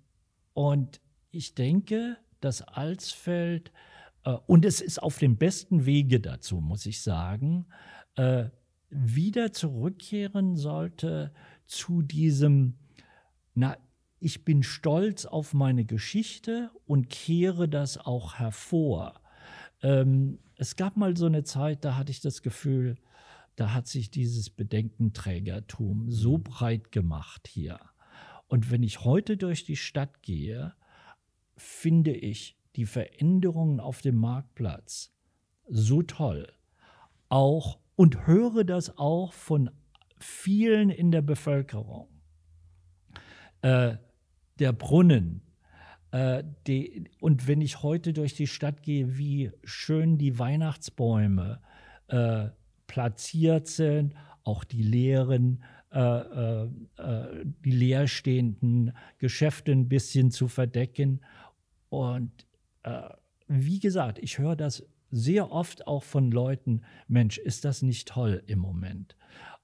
und 0.53 1.01
ich 1.31 1.55
denke, 1.55 2.17
dass 2.39 2.61
Alsfeld, 2.61 3.71
äh, 4.23 4.31
und 4.47 4.65
es 4.65 4.81
ist 4.81 5.01
auf 5.01 5.17
dem 5.17 5.37
besten 5.37 5.85
Wege 5.85 6.19
dazu, 6.19 6.61
muss 6.61 6.85
ich 6.85 7.01
sagen, 7.01 7.67
äh, 8.15 8.49
wieder 8.89 9.53
zurückkehren 9.53 10.55
sollte 10.55 11.31
zu 11.65 12.01
diesem, 12.01 12.77
na, 13.53 13.77
ich 14.19 14.43
bin 14.43 14.63
stolz 14.63 15.25
auf 15.25 15.53
meine 15.53 15.85
Geschichte 15.85 16.71
und 16.85 17.09
kehre 17.09 17.69
das 17.69 17.97
auch 17.97 18.35
hervor. 18.35 19.21
Ähm, 19.81 20.39
es 20.55 20.75
gab 20.75 20.97
mal 20.97 21.15
so 21.15 21.25
eine 21.25 21.43
Zeit, 21.43 21.85
da 21.85 21.95
hatte 21.95 22.11
ich 22.11 22.19
das 22.19 22.41
Gefühl, 22.41 22.97
da 23.55 23.73
hat 23.73 23.87
sich 23.87 24.09
dieses 24.09 24.49
Bedenkenträgertum 24.49 26.09
so 26.09 26.37
breit 26.37 26.91
gemacht 26.91 27.47
hier. 27.47 27.79
Und 28.49 28.71
wenn 28.71 28.83
ich 28.83 29.05
heute 29.05 29.37
durch 29.37 29.63
die 29.63 29.77
Stadt 29.77 30.21
gehe, 30.21 30.73
finde 31.55 32.11
ich 32.11 32.57
die 32.75 32.85
Veränderungen 32.85 33.79
auf 33.79 34.01
dem 34.01 34.15
Marktplatz 34.15 35.13
so 35.67 36.01
toll. 36.01 36.51
Auch 37.29 37.79
und 37.95 38.25
höre 38.25 38.63
das 38.63 38.97
auch 38.97 39.33
von 39.33 39.69
vielen 40.19 40.89
in 40.89 41.11
der 41.11 41.21
Bevölkerung. 41.21 42.09
Äh, 43.61 43.97
der 44.57 44.73
Brunnen. 44.73 45.41
Äh, 46.11 46.43
die, 46.65 47.09
und 47.19 47.47
wenn 47.47 47.61
ich 47.61 47.83
heute 47.83 48.13
durch 48.13 48.33
die 48.33 48.47
Stadt 48.47 48.81
gehe, 48.81 49.17
wie 49.17 49.51
schön 49.63 50.17
die 50.17 50.39
Weihnachtsbäume 50.39 51.61
äh, 52.07 52.47
platziert 52.87 53.67
sind, 53.67 54.15
auch 54.43 54.63
die 54.63 54.81
leeren, 54.81 55.63
äh, 55.91 55.99
äh, 55.99 56.69
äh, 56.97 57.45
die 57.65 57.71
leerstehenden 57.71 58.93
Geschäfte 59.17 59.71
ein 59.71 59.89
bisschen 59.89 60.29
zu 60.29 60.47
verdecken. 60.47 61.21
Und 61.89 62.45
äh, 62.83 63.09
wie 63.47 63.79
gesagt, 63.79 64.19
ich 64.19 64.37
höre 64.37 64.55
das 64.55 64.85
sehr 65.11 65.51
oft 65.51 65.87
auch 65.87 66.03
von 66.03 66.31
Leuten, 66.31 66.83
Mensch, 67.07 67.39
ist 67.39 67.65
das 67.65 67.81
nicht 67.81 68.07
toll 68.07 68.43
im 68.45 68.59
Moment? 68.59 69.15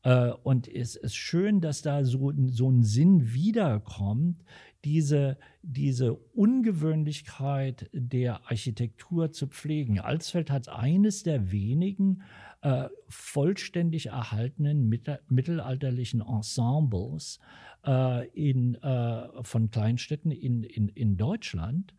Äh, 0.06 0.30
und 0.44 0.68
es 0.68 0.96
ist 0.96 1.15
schön, 1.15 1.60
dass 1.60 1.82
da 1.82 2.06
so, 2.06 2.32
so 2.48 2.70
ein 2.70 2.84
Sinn 2.84 3.34
wiederkommt, 3.34 4.46
diese, 4.86 5.38
diese 5.63 6.13
Ungewöhnlichkeit 6.13 7.89
der 7.91 8.46
Architektur 8.46 9.32
zu 9.32 9.48
pflegen. 9.48 10.00
Alsfeld 10.00 10.52
hat 10.52 10.70
eines 10.70 11.24
der 11.24 11.52
wenigen 11.52 12.22
äh, 12.62 12.88
vollständig 13.10 14.08
erhaltenen 14.08 14.88
mittel 14.88 15.20
mittelalterlichen 15.28 16.22
Ensembles 16.22 17.39
äh, 17.84 18.28
in, 18.28 18.76
äh, 18.76 19.44
von 19.44 19.72
Kleinstädten 19.72 20.30
in, 20.30 20.63
in, 20.63 20.89
in 20.89 21.18
Deutschland. 21.18 21.96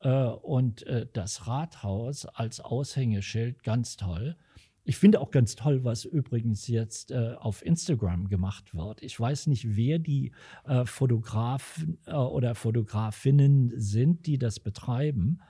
Äh, 0.00 0.08
und 0.08 0.86
äh, 0.86 1.06
das 1.12 1.46
Rathaus 1.46 2.24
als 2.24 2.60
Aushängeschild 2.60 3.62
ganz 3.62 3.98
toll. 3.98 4.36
Ich 4.84 4.96
finde 4.96 5.20
auch 5.20 5.30
ganz 5.30 5.56
toll, 5.56 5.84
was 5.84 6.04
übrigens 6.04 6.66
jetzt 6.66 7.10
äh, 7.10 7.34
auf 7.38 7.64
Instagram 7.64 8.28
gemacht 8.28 8.74
wird. 8.74 9.02
Ich 9.02 9.18
weiß 9.18 9.46
nicht, 9.46 9.76
wer 9.76 9.98
die 9.98 10.32
äh, 10.64 10.84
Fotografen 10.84 11.98
äh, 12.06 12.14
oder 12.14 12.54
Fotografinnen 12.54 13.72
sind, 13.76 14.26
die 14.26 14.38
das 14.38 14.58
betreiben. 14.58 15.40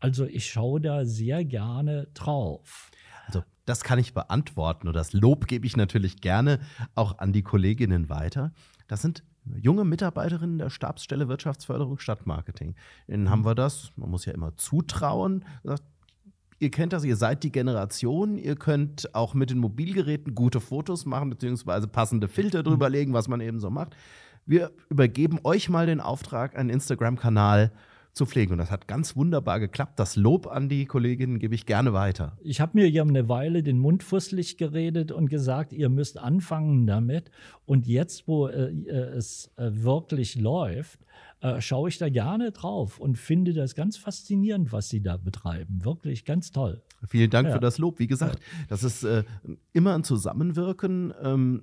Also 0.00 0.24
ich 0.24 0.50
schaue 0.50 0.80
da 0.80 1.04
sehr 1.04 1.44
gerne 1.44 2.08
drauf. 2.14 2.90
Also 3.26 3.44
das 3.64 3.84
kann 3.84 3.98
ich 3.98 4.14
beantworten 4.14 4.88
und 4.88 4.94
das 4.94 5.12
Lob 5.12 5.46
gebe 5.46 5.66
ich 5.66 5.76
natürlich 5.76 6.20
gerne 6.20 6.58
auch 6.94 7.18
an 7.18 7.32
die 7.32 7.42
Kolleginnen 7.42 8.08
weiter. 8.08 8.52
Das 8.88 9.02
sind 9.02 9.22
junge 9.56 9.84
Mitarbeiterinnen 9.84 10.58
der 10.58 10.70
Stabsstelle 10.70 11.28
Wirtschaftsförderung 11.28 11.98
Stadtmarketing. 11.98 12.74
Ihnen 13.08 13.30
haben 13.30 13.44
wir 13.44 13.54
das, 13.54 13.92
man 13.96 14.10
muss 14.10 14.24
ja 14.24 14.32
immer 14.32 14.56
zutrauen, 14.56 15.44
gesagt, 15.62 15.84
ihr 16.60 16.70
kennt 16.70 16.92
das, 16.92 17.04
ihr 17.04 17.16
seid 17.16 17.42
die 17.42 17.50
Generation, 17.50 18.36
ihr 18.36 18.54
könnt 18.54 19.14
auch 19.14 19.34
mit 19.34 19.50
den 19.50 19.58
Mobilgeräten 19.58 20.34
gute 20.34 20.60
Fotos 20.60 21.06
machen, 21.06 21.30
beziehungsweise 21.30 21.88
passende 21.88 22.28
Filter 22.28 22.62
drüber 22.62 22.88
legen, 22.88 23.14
was 23.14 23.26
man 23.26 23.40
eben 23.40 23.58
so 23.58 23.70
macht. 23.70 23.96
Wir 24.46 24.70
übergeben 24.88 25.40
euch 25.42 25.68
mal 25.68 25.86
den 25.86 26.00
Auftrag, 26.00 26.56
einen 26.56 26.70
Instagram-Kanal 26.70 27.72
zu 28.12 28.26
pflegen. 28.26 28.52
Und 28.52 28.58
das 28.58 28.70
hat 28.70 28.88
ganz 28.88 29.16
wunderbar 29.16 29.60
geklappt. 29.60 29.98
Das 29.98 30.16
Lob 30.16 30.46
an 30.46 30.68
die 30.68 30.84
Kolleginnen 30.86 31.38
gebe 31.38 31.54
ich 31.54 31.66
gerne 31.66 31.92
weiter. 31.92 32.36
Ich 32.42 32.60
habe 32.60 32.72
mir 32.78 32.88
ja 32.90 33.02
eine 33.02 33.28
Weile 33.28 33.62
den 33.62 33.78
Mund 33.78 34.02
fusselig 34.02 34.56
geredet 34.56 35.12
und 35.12 35.28
gesagt, 35.28 35.72
ihr 35.72 35.88
müsst 35.88 36.18
anfangen 36.18 36.86
damit. 36.86 37.30
Und 37.66 37.86
jetzt, 37.86 38.26
wo 38.26 38.48
äh, 38.48 38.72
es 38.88 39.50
äh, 39.56 39.70
wirklich 39.72 40.36
läuft, 40.36 41.00
äh, 41.40 41.60
schaue 41.60 41.88
ich 41.88 41.98
da 41.98 42.08
gerne 42.08 42.50
drauf 42.52 42.98
und 42.98 43.16
finde 43.16 43.54
das 43.54 43.74
ganz 43.74 43.96
faszinierend, 43.96 44.72
was 44.72 44.88
sie 44.88 45.00
da 45.02 45.16
betreiben. 45.16 45.84
Wirklich 45.84 46.24
ganz 46.24 46.50
toll. 46.50 46.82
Vielen 47.06 47.30
Dank 47.30 47.48
Ja. 47.48 47.54
für 47.54 47.60
das 47.60 47.78
Lob. 47.78 47.98
Wie 47.98 48.06
gesagt, 48.08 48.40
das 48.68 48.82
ist 48.84 49.04
äh, 49.04 49.24
immer 49.72 49.94
ein 49.94 50.04
Zusammenwirken. 50.04 51.14
Ähm, 51.22 51.62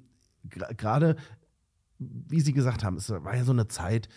Gerade, 0.78 1.18
wie 2.00 2.40
Sie 2.40 2.54
gesagt 2.54 2.84
haben, 2.84 2.96
es 2.96 3.10
war 3.10 3.36
ja 3.36 3.44
so 3.44 3.52
eine 3.52 3.68
Zeit, 3.68 4.08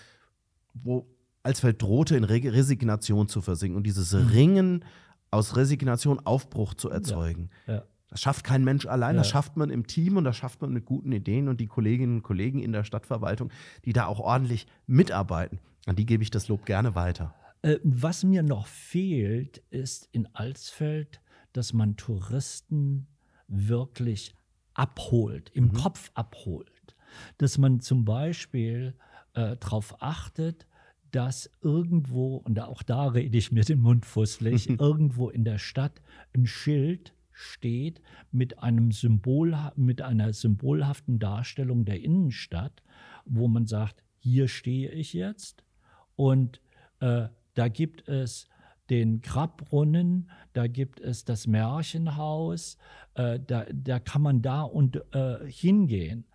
wo 0.75 1.07
Alsfeld 1.43 1.81
drohte, 1.83 2.17
in 2.17 2.25
Re 2.25 2.41
Resignation 2.45 3.29
zu 3.29 3.41
versinken 3.41 3.77
und 3.77 3.85
dieses 3.85 4.13
Mhm. 4.13 4.27
Ringen 4.29 4.85
aus 5.31 5.57
Resignation 5.57 6.19
Aufbruch 6.21 6.75
zu 6.75 6.91
erzeugen. 6.91 7.51
Ja. 7.67 7.85
Das 8.09 8.21
schafft 8.21 8.45
kein 8.45 8.65
Mensch 8.65 8.87
allein, 8.87 9.17
das 9.17 9.29
Ja. 9.29 9.33
schafft 9.35 9.57
man 9.57 9.71
im 9.71 9.87
Team 9.87 10.17
und 10.17 10.25
das 10.25 10.37
schafft 10.37 10.61
man 10.61 10.73
mit 10.73 10.85
guten 10.85 11.13
Ideen 11.13 11.49
und 11.49 11.61
die 11.61 11.69
Kolleginnen 11.69 12.17
und 12.17 12.23
Kollegen 12.23 12.59
in 12.61 12.73
der 12.73 12.83
Stadtverwaltung, 12.85 13.51
die 13.85 13.93
da 13.93 14.07
auch 14.07 14.19
ordentlich 14.19 14.67
mitarbeiten. 14.87 15.61
An 15.87 15.95
die 15.97 16.07
gebe 16.07 16.23
ich 16.23 16.31
das 16.31 16.49
Lob 16.49 16.67
gerne 16.67 16.95
weiter. 16.97 17.35
Äh, 17.63 17.79
was 17.85 18.25
mir 18.25 18.43
noch 18.43 18.67
fehlt, 18.67 19.59
ist 19.71 20.09
in 20.13 20.29
Alsfeld, 20.35 21.21
dass 21.53 21.73
man 21.73 21.97
Touristen 21.97 23.07
wirklich 23.47 24.35
abholt, 24.75 25.51
im 25.55 25.73
Kopf 25.73 26.11
abholt. 26.15 26.97
Dass 27.39 27.59
man 27.59 27.81
zum 27.81 28.05
Beispiel 28.05 28.95
äh, 29.35 29.57
darauf 29.59 30.03
achtet, 30.03 30.67
dass 31.11 31.51
irgendwo, 31.63 32.37
und 32.37 32.61
auch 32.61 32.83
da 32.83 33.07
rede 33.07 33.37
ich 33.37 33.53
mir 33.53 33.65
den 33.65 33.81
Mund 33.81 34.07
fusselig, 34.07 34.69
irgendwo 34.81 35.29
in 35.29 35.45
der 35.45 35.59
Stadt 35.59 36.01
ein 36.35 36.47
Schild 36.47 37.15
steht 37.33 38.03
mit 38.31 38.59
einem 38.59 38.93
Symbol, 38.93 39.57
mit 39.77 40.03
einer 40.03 40.33
symbolhaften 40.33 41.19
Darstellung 41.19 41.85
der 41.85 42.01
Innenstadt, 42.01 42.83
wo 43.25 43.49
man 43.49 43.67
sagt, 43.67 44.03
hier 44.19 44.49
stehe 44.49 44.91
ich 44.91 45.13
jetzt 45.15 45.65
und 46.17 46.61
äh, 47.01 47.29
da 47.55 47.69
gibt 47.69 48.07
es 48.09 48.47
den 48.91 49.23
Grabbrunnen, 49.23 50.31
da 50.53 50.67
gibt 50.67 51.01
es 51.01 51.25
das 51.25 51.47
Märchenhaus, 51.47 52.77
äh, 53.15 53.39
da, 53.39 53.65
da 53.73 54.01
kann 54.01 54.23
man 54.23 54.43
da 54.43 54.63
und 54.63 55.01
äh, 55.15 55.39
hingehen. 55.47 56.27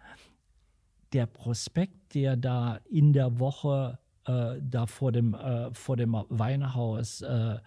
Der 1.14 1.28
Prospekt, 1.28 2.16
der 2.16 2.38
da 2.38 2.78
in 2.90 3.14
der 3.14 3.40
Woche 3.40 4.00
äh, 4.26 4.60
da 4.62 4.88
vor 4.88 5.12
dem, 5.12 5.34
äh, 5.34 5.74
vor 5.74 5.98
dem 5.98 6.14
Weinhaus 6.30 7.22
äh, 7.22 7.58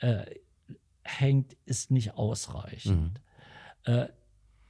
äh, 0.00 0.24
hängt, 1.02 1.56
ist 1.64 1.90
nicht 1.90 2.14
ausreichend. 2.14 3.20
Äh, 3.84 4.08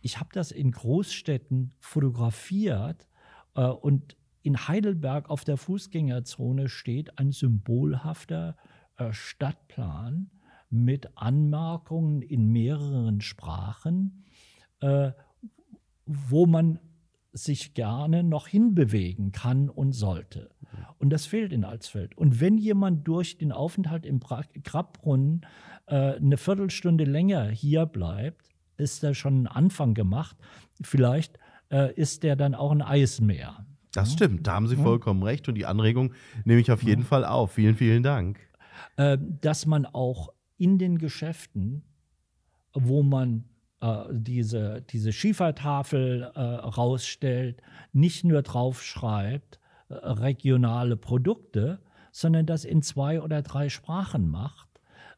ich 0.01 0.19
habe 0.19 0.31
das 0.33 0.51
in 0.51 0.71
Großstädten 0.71 1.73
fotografiert 1.79 3.09
äh, 3.55 3.67
und 3.67 4.17
in 4.43 4.69
Heidelberg 4.69 5.31
auf 5.31 5.45
der 5.45 5.57
Fußgängerzone 5.57 6.69
steht 6.69 7.19
ein 7.19 7.33
symbolhafter 7.33 8.57
Stadtplan 9.11 10.31
mit 10.69 11.17
Anmerkungen 11.17 12.21
in 12.21 12.53
mehreren 12.53 13.23
Sprachen, 13.23 14.25
wo 16.05 16.47
man 16.47 16.79
sich 17.33 17.75
gerne 17.75 18.23
noch 18.23 18.47
hinbewegen 18.47 19.33
kann 19.33 19.69
und 19.69 19.93
sollte. 19.93 20.51
Und 20.99 21.11
das 21.11 21.27
fehlt 21.27 21.53
in 21.53 21.65
Alsfeld. 21.65 22.17
Und 22.17 22.41
wenn 22.41 22.59
jemand 22.59 23.07
durch 23.07 23.39
den 23.39 23.53
Aufenthalt 23.53 24.07
im 24.07 24.21
Grabbrunnen 24.21 25.47
äh, 25.87 26.15
eine 26.15 26.37
Viertelstunde 26.37 27.05
länger 27.05 27.49
hier 27.49 27.87
bleibt, 27.87 28.49
ist 28.77 29.03
da 29.03 29.15
schon 29.15 29.43
ein 29.43 29.47
Anfang 29.47 29.95
gemacht. 29.95 30.37
Vielleicht 30.83 31.39
äh, 31.71 31.93
ist 31.95 32.23
der 32.23 32.37
dann 32.37 32.55
auch 32.55 32.73
ein 32.73 32.83
Eismeer. 32.83 33.67
Das 33.93 34.13
stimmt, 34.13 34.47
da 34.47 34.55
haben 34.55 34.67
Sie 34.67 34.77
vollkommen 34.77 35.23
recht 35.23 35.49
und 35.49 35.55
die 35.55 35.67
Anregung 35.67 36.15
nehme 36.45 36.61
ich 36.61 36.73
auf 36.73 36.83
jeden 36.83 37.05
Fall 37.05 37.25
auf. 37.25 37.53
Vielen, 37.53 37.77
vielen 37.77 38.03
Dank. 38.03 38.41
äh, 38.97 39.19
dass 39.41 39.67
man 39.67 39.87
auch 39.87 40.33
in 40.57 40.79
den 40.79 40.99
Geschäften, 40.99 41.85
wo 42.73 43.03
man 43.03 43.45
äh, 43.81 44.05
diese, 44.11 44.83
diese 44.83 45.13
Schiefertafel 45.13 46.31
äh, 46.35 46.41
rausstellt, 46.41 47.63
nicht 47.93 48.25
nur 48.25 48.43
draufschreibt, 48.43 49.61
regionale 50.03 50.97
Produkte, 50.97 51.81
sondern 52.13 52.47
das 52.47 52.65
in 52.65 52.83
zwei 52.83 53.21
oder 53.21 53.43
drei 53.43 53.69
Sprachen 53.69 54.29
macht, 54.31 54.69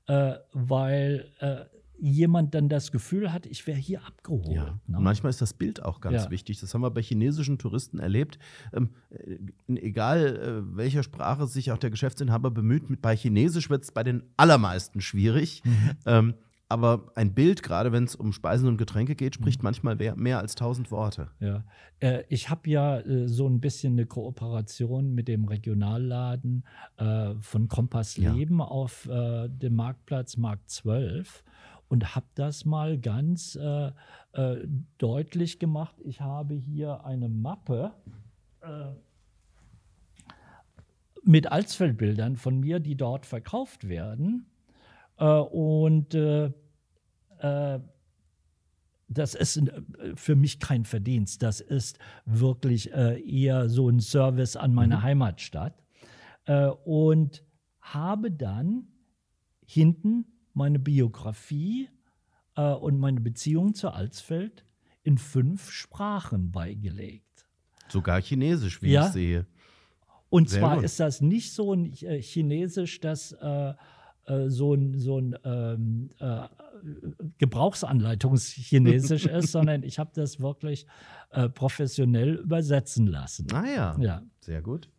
äh, 0.06 0.34
weil 0.52 1.30
äh, 1.40 1.64
jemand 1.98 2.54
dann 2.54 2.68
das 2.68 2.92
Gefühl 2.92 3.32
hat, 3.32 3.46
ich 3.46 3.66
wäre 3.66 3.78
hier 3.78 4.04
abgeholt. 4.04 4.48
Ja. 4.54 4.78
ne? 4.86 4.98
Manchmal 5.00 5.30
ist 5.30 5.40
das 5.40 5.54
Bild 5.54 5.82
auch 5.82 6.00
ganz 6.00 6.24
Ja. 6.24 6.30
wichtig. 6.30 6.60
Das 6.60 6.74
haben 6.74 6.82
wir 6.82 6.90
bei 6.90 7.02
chinesischen 7.02 7.58
Touristen 7.58 7.98
erlebt. 7.98 8.38
Ähm, 8.72 8.90
äh, 9.10 9.38
egal 9.76 10.36
äh, 10.36 10.76
welcher 10.76 11.02
Sprache 11.02 11.46
sich 11.46 11.72
auch 11.72 11.78
der 11.78 11.90
Geschäftsinhaber 11.90 12.50
bemüht, 12.50 13.00
bei 13.00 13.16
Chinesisch 13.16 13.70
wird 13.70 13.84
es 13.84 13.92
bei 13.92 14.04
den 14.04 14.22
allermeisten 14.36 15.00
schwierig. 15.00 15.62
Mhm. 15.64 15.90
Ähm, 16.04 16.34
aber 16.68 17.12
ein 17.14 17.32
Bild, 17.34 17.62
gerade 17.62 17.92
wenn 17.92 18.04
es 18.04 18.16
um 18.16 18.32
Speisen 18.32 18.66
und 18.68 18.76
Getränke 18.76 19.14
geht, 19.14 19.34
Mhm. 19.38 19.42
spricht 19.42 19.62
manchmal 19.62 19.94
mehr, 19.96 20.16
mehr 20.16 20.38
als 20.40 20.54
tausend 20.56 20.90
Worte. 20.90 21.30
Ja, 21.40 21.64
äh, 22.00 22.24
ich 22.28 22.50
habe 22.50 22.68
ja 22.68 22.98
äh, 23.00 23.28
so 23.28 23.48
ein 23.48 23.60
bisschen 23.60 23.92
eine 23.92 24.06
Kooperation 24.06 25.14
mit 25.14 25.28
dem 25.28 25.44
Regionalladen 25.44 26.64
äh, 26.96 27.34
von 27.40 27.68
Kompass 27.68 28.16
Ja. 28.16 28.32
Leben 28.32 28.60
auf 28.60 29.06
äh, 29.06 29.48
dem 29.48 29.76
Marktplatz 29.76 30.36
Markt 30.36 30.70
12. 30.70 31.44
und 31.88 32.16
habe 32.16 32.26
das 32.34 32.64
mal 32.64 32.98
ganz 32.98 33.54
äh, 33.54 33.92
äh, 34.32 34.66
deutlich 34.98 35.60
gemacht. 35.60 35.94
Ich 36.04 36.20
habe 36.20 36.54
hier 36.54 37.04
eine 37.04 37.28
Mappe 37.28 37.92
mit 41.22 41.50
Alsfeldbildern 41.52 42.36
von 42.36 42.58
mir, 42.58 42.80
die 42.80 42.96
dort 42.96 43.26
verkauft 43.26 43.88
werden. 43.88 44.46
Äh, 45.18 45.24
und 45.24 46.14
äh, 46.14 46.52
äh, 47.38 47.80
das 49.08 49.34
ist 49.34 49.62
für 50.16 50.34
mich 50.34 50.58
kein 50.58 50.84
Verdienst. 50.84 51.42
Das 51.42 51.60
ist 51.60 51.98
wirklich 52.24 52.90
eher 52.90 53.68
so 53.68 53.88
ein 53.88 54.00
Service 54.00 54.56
an 54.56 54.74
meine 54.74 54.96
mhm. 54.96 55.02
Heimatstadt. 55.02 55.80
und 56.84 57.44
habe 57.80 58.32
dann 58.32 58.88
hinten 59.64 60.26
meine 60.54 60.80
Biografie 60.80 61.88
und 62.56 62.98
meine 62.98 63.20
Beziehung 63.20 63.74
zu 63.74 63.90
Alsfeld 63.90 64.64
in 65.04 65.18
fünf 65.18 65.70
Sprachen 65.70 66.50
beigelegt. 66.50 67.46
Sogar 67.86 68.20
Chinesisch, 68.20 68.82
wie 68.82 68.90
ja. 68.90 69.06
ich 69.06 69.12
sehe. 69.12 69.46
Und 70.30 70.50
Sehr 70.50 70.58
zwar 70.58 70.74
gut. 70.74 70.84
ist 70.84 70.98
das 70.98 71.20
nicht 71.20 71.52
so 71.52 71.72
ein 71.72 71.92
Chinesisch, 71.92 72.98
das 72.98 73.36
äh, 74.26 74.48
so 74.48 74.74
ein, 74.74 74.98
so 74.98 75.18
ein 75.18 75.36
ähm, 75.44 76.10
äh, 76.18 76.42
Gebrauchsanleitungschinesisch 77.38 79.26
ist, 79.26 79.52
sondern 79.52 79.82
ich 79.82 79.98
habe 79.98 80.10
das 80.14 80.40
wirklich 80.40 80.86
äh, 81.30 81.48
professionell 81.48 82.34
übersetzen 82.36 83.06
lassen. 83.06 83.46
Ah 83.52 83.66
ja. 83.66 83.96
ja. 83.98 84.22
Sehr 84.40 84.62
gut. 84.62 84.90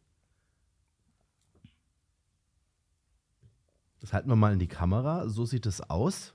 Das 4.00 4.14
halten 4.14 4.30
wir 4.30 4.36
mal 4.36 4.54
in 4.54 4.60
die 4.60 4.68
Kamera. 4.68 5.28
So 5.28 5.46
sieht 5.46 5.66
es 5.66 5.82
aus. 5.82 6.34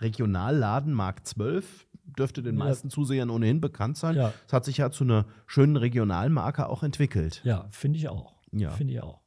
Regionalladen 0.00 0.92
Mark 0.92 1.26
12 1.26 1.86
dürfte 2.18 2.42
den 2.42 2.56
meisten 2.56 2.90
Zusehern 2.90 3.30
ohnehin 3.30 3.60
bekannt 3.60 3.96
sein. 3.96 4.16
Ja. 4.16 4.32
Es 4.46 4.52
hat 4.52 4.64
sich 4.64 4.76
ja 4.78 4.90
zu 4.90 5.04
einer 5.04 5.26
schönen 5.46 5.76
Regionalmarke 5.76 6.68
auch 6.68 6.82
entwickelt. 6.82 7.40
Ja, 7.44 7.66
finde 7.70 7.98
ich 7.98 8.08
auch. 8.08 8.34
Ja. 8.52 8.70
Finde 8.70 8.92
ich 8.92 9.02
auch. 9.02 9.20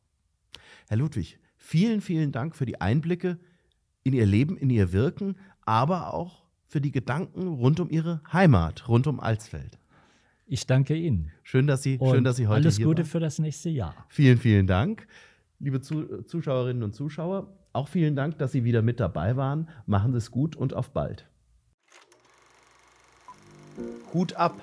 Herr 0.88 0.98
Ludwig, 0.98 1.40
vielen, 1.60 2.02
vielen 2.02 2.32
Dank 2.32 2.56
für 2.56 2.66
die 2.66 2.82
Einblicke 2.82 3.38
in 4.04 4.14
Ihr 4.14 4.26
Leben, 4.26 4.58
in 4.58 4.72
Ihr 4.72 4.92
Wirken, 4.92 5.36
aber 5.66 6.14
auch 6.14 6.46
für 6.68 6.82
die 6.82 6.92
Gedanken 6.92 7.48
rund 7.48 7.80
um 7.80 7.90
Ihre 7.90 8.22
Heimat, 8.32 8.88
rund 8.88 9.06
um 9.06 9.20
Alsfeld. 9.20 9.78
Ich 10.48 10.66
danke 10.66 10.96
Ihnen. 10.96 11.32
Schön, 11.44 11.68
dass 11.68 11.84
Sie, 11.84 12.00
schön, 12.02 12.24
dass 12.24 12.38
Sie 12.38 12.48
heute 12.48 12.62
alles 12.62 12.78
hier 12.78 12.86
Gute 12.86 13.04
waren. 13.04 13.10
für 13.10 13.20
das 13.20 13.38
nächste 13.38 13.70
Jahr. 13.70 13.94
Vielen, 14.08 14.40
vielen 14.40 14.66
Dank. 14.66 15.08
Liebe 15.60 15.82
Zuschauerinnen 15.82 16.82
und 16.82 16.96
Zuschauer, 16.96 17.54
auch 17.74 17.88
vielen 17.88 18.16
Dank, 18.16 18.40
dass 18.40 18.52
Sie 18.52 18.64
wieder 18.64 18.82
mit 18.82 19.00
dabei 19.00 19.36
waren. 19.36 19.70
Machen 19.86 20.14
Sie 20.14 20.18
es 20.18 20.32
gut 20.32 20.56
und 20.56 20.74
auf 20.74 20.92
bald. 20.92 21.28
Hut 24.14 24.34
ab! 24.34 24.60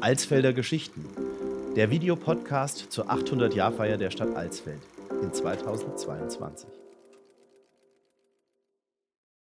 Alsfelder 0.00 0.52
Geschichten. 0.52 1.04
Der 1.76 1.90
Videopodcast 1.90 2.90
zur 2.90 3.10
800-Jahrfeier 3.10 3.96
der 3.96 4.10
Stadt 4.10 4.34
Alsfeld 4.34 4.80
in 5.22 5.30
2022. 5.30 6.85